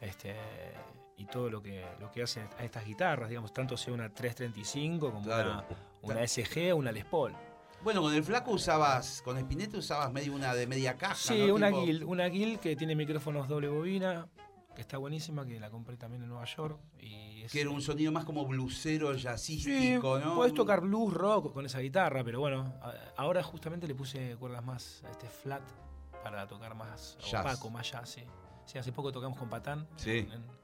este 0.00 0.36
y 1.16 1.26
todo 1.26 1.50
lo 1.50 1.62
que 1.62 1.84
lo 2.00 2.10
que 2.10 2.22
hacen 2.22 2.48
a 2.58 2.64
estas 2.64 2.84
guitarras, 2.84 3.28
digamos, 3.28 3.52
tanto 3.52 3.76
sea 3.76 3.92
una 3.92 4.08
335 4.08 5.10
como 5.12 5.22
Claro. 5.24 5.50
una, 5.50 5.64
una 6.14 6.26
SG 6.26 6.72
o 6.72 6.76
una 6.76 6.92
Les 6.92 7.04
Paul. 7.04 7.34
Bueno, 7.82 8.02
con 8.02 8.14
el 8.14 8.22
flaco 8.22 8.50
usabas, 8.52 9.22
con 9.22 9.36
Spinetta 9.38 9.78
usabas 9.78 10.12
medio 10.12 10.34
una 10.34 10.54
de 10.54 10.66
media 10.66 10.96
caja. 10.98 11.14
Sí, 11.14 11.46
¿no? 11.46 11.54
una 11.54 11.68
Tipo- 11.70 11.82
Guild, 11.84 12.02
una 12.04 12.26
Guild 12.26 12.60
que 12.60 12.76
tiene 12.76 12.94
micrófonos 12.94 13.48
doble 13.48 13.68
bobina, 13.68 14.28
que 14.74 14.80
está 14.82 14.98
buenísima, 14.98 15.44
que 15.46 15.58
la 15.58 15.70
compré 15.70 15.96
también 15.96 16.22
en 16.22 16.28
Nueva 16.28 16.44
York 16.44 16.78
y 16.98 17.42
es- 17.42 17.52
Que 17.52 17.62
era 17.62 17.70
un 17.70 17.80
sonido 17.82 18.12
más 18.12 18.24
como 18.24 18.44
bluesero, 18.46 19.12
Sí, 19.14 19.20
jazzístico, 19.20 20.18
¿no? 20.18 20.36
Puedes 20.36 20.54
tocar 20.54 20.80
blues, 20.82 21.12
rock 21.12 21.52
con 21.52 21.64
esa 21.66 21.80
guitarra, 21.80 22.22
pero 22.22 22.38
bueno, 22.40 22.72
ahora 23.16 23.42
justamente 23.42 23.86
le 23.86 23.94
puse 23.94 24.36
cuerdas 24.36 24.62
más 24.64 25.02
este, 25.10 25.26
flat 25.28 25.62
para 26.22 26.46
tocar 26.46 26.74
más 26.74 27.16
Jazz. 27.30 27.40
opaco, 27.46 27.70
más 27.70 27.90
jazz. 27.90 28.10
Sí. 28.10 28.24
Sí, 28.70 28.78
hace 28.78 28.92
poco 28.92 29.10
tocamos 29.10 29.36
con 29.36 29.48
Patán. 29.50 29.88
Sí. 29.96 30.18
en- 30.30 30.60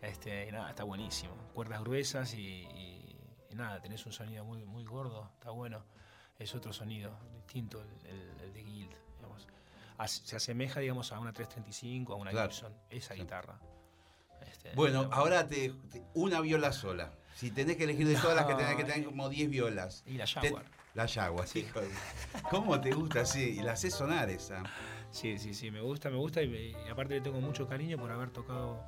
este, 0.00 0.46
y 0.48 0.52
nada, 0.52 0.70
está 0.70 0.84
buenísimo. 0.84 1.34
Cuerdas 1.54 1.80
gruesas 1.80 2.32
y, 2.34 2.40
y- 2.40 3.16
y 3.50 3.54
nada, 3.56 3.80
tenés 3.80 4.06
un 4.06 4.12
sonido 4.12 4.44
muy, 4.44 4.64
muy 4.64 4.84
gordo, 4.84 5.28
está 5.34 5.50
bueno. 5.50 5.84
Es 6.38 6.54
otro 6.54 6.72
sonido, 6.72 7.18
distinto 7.34 7.82
el, 7.82 8.06
el- 8.06 8.40
el 8.44 8.52
de 8.52 8.62
Guild, 8.62 8.94
digamos. 9.16 9.48
As- 9.96 10.22
se 10.24 10.36
asemeja, 10.36 10.78
digamos, 10.78 11.10
a 11.10 11.18
una 11.18 11.32
335, 11.32 12.12
a 12.12 12.16
una 12.16 12.30
Claro. 12.30 12.48
Gibson, 12.50 12.72
esa 12.90 13.14
guitarra. 13.14 13.58
Este, 14.48 14.72
Bueno, 14.76 15.08
ahora 15.10 15.48
te, 15.48 15.70
te- 15.90 16.04
una 16.14 16.40
viola 16.40 16.70
sola. 16.72 17.10
Si 17.34 17.50
tenés 17.50 17.76
que 17.76 17.82
elegir 17.84 18.06
de 18.06 18.14
todas 18.14 18.36
las 18.36 18.46
que 18.46 18.54
tenés 18.54 18.76
que 18.76 18.84
tener 18.84 19.04
como 19.04 19.28
10 19.28 19.50
violas. 19.50 20.04
Y 20.06 20.12
la 20.16 20.26
Te- 20.26 20.32
Jaguar. 20.48 20.64
la 20.94 21.08
Jaguar, 21.08 21.48
sí. 21.48 21.66
¿Cómo 22.50 22.80
te 22.80 22.92
gusta 22.92 23.22
así? 23.22 23.58
Y 23.58 23.62
la 23.62 23.72
haces 23.72 23.94
sonar 23.94 24.30
esa. 24.30 24.62
Sí, 25.10 25.38
sí, 25.38 25.54
sí, 25.54 25.70
me 25.70 25.80
gusta, 25.80 26.10
me 26.10 26.16
gusta 26.16 26.42
y, 26.42 26.76
y 26.86 26.90
aparte 26.90 27.14
le 27.14 27.20
tengo 27.20 27.40
mucho 27.40 27.66
cariño 27.66 27.96
por 27.98 28.10
haber 28.10 28.30
tocado 28.30 28.82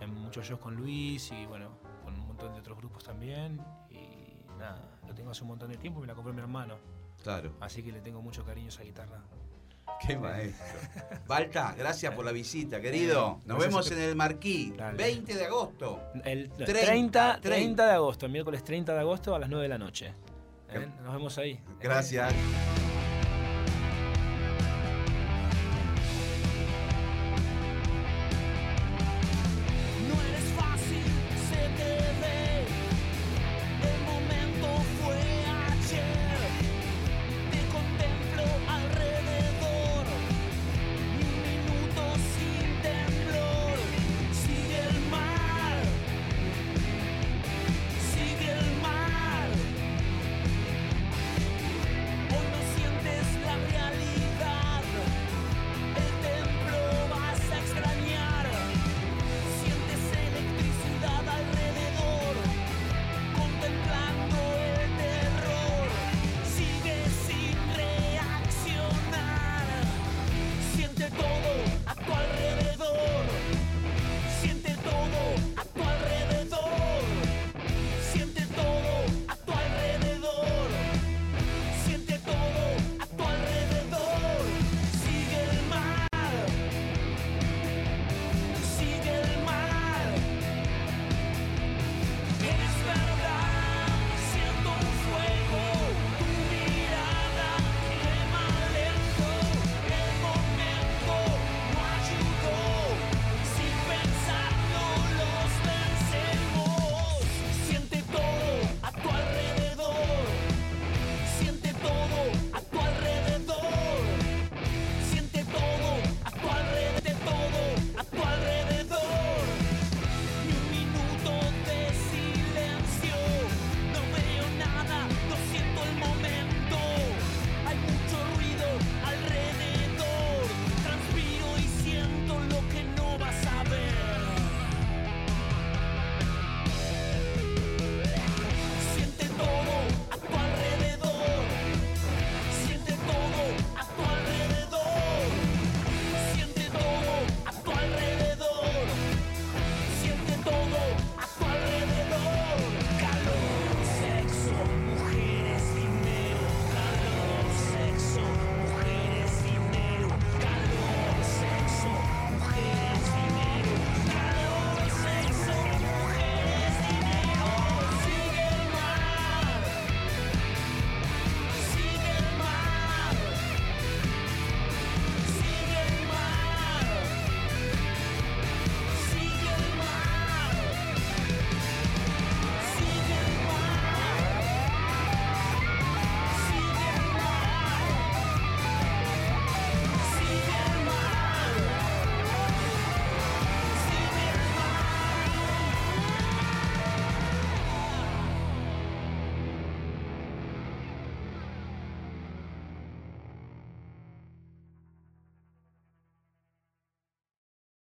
en 0.00 0.14
muchos 0.14 0.46
shows 0.46 0.60
con 0.60 0.76
Luis 0.76 1.30
y 1.32 1.46
bueno, 1.46 1.70
con 2.04 2.14
un 2.14 2.26
montón 2.26 2.52
de 2.54 2.60
otros 2.60 2.78
grupos 2.78 3.04
también. 3.04 3.60
Y 3.90 4.36
nada, 4.58 4.98
lo 5.06 5.14
tengo 5.14 5.30
hace 5.30 5.42
un 5.42 5.48
montón 5.48 5.70
de 5.70 5.76
tiempo 5.76 5.98
y 5.98 6.02
me 6.02 6.06
la 6.06 6.14
compró 6.14 6.32
mi 6.32 6.40
hermano. 6.40 6.76
Claro. 7.22 7.52
Así 7.60 7.82
que 7.82 7.90
le 7.92 8.00
tengo 8.00 8.20
mucho 8.20 8.44
cariño 8.44 8.66
a 8.66 8.68
esa 8.68 8.82
guitarra. 8.82 9.22
Qué 10.06 10.16
maestro. 10.16 10.78
Balta, 11.26 11.74
gracias 11.76 12.14
por 12.14 12.24
la 12.24 12.32
visita, 12.32 12.80
querido. 12.80 13.40
Nos 13.44 13.58
Gracias 13.58 13.68
vemos 13.68 13.90
en 13.92 13.98
el 14.00 14.16
Marquí, 14.16 14.72
Dale. 14.76 14.96
20 14.96 15.34
de 15.34 15.44
agosto. 15.44 16.00
El 16.24 16.50
30, 16.50 16.64
30, 16.64 17.40
30, 17.40 17.86
de 17.86 17.92
agosto, 17.92 18.28
miércoles 18.28 18.64
30 18.64 18.92
de 18.94 19.00
agosto 19.00 19.34
a 19.34 19.38
las 19.38 19.48
9 19.48 19.62
de 19.62 19.68
la 19.68 19.78
noche. 19.78 20.14
¿eh? 20.70 20.88
Nos 21.02 21.14
vemos 21.14 21.38
ahí. 21.38 21.60
Gracias. 21.80 22.34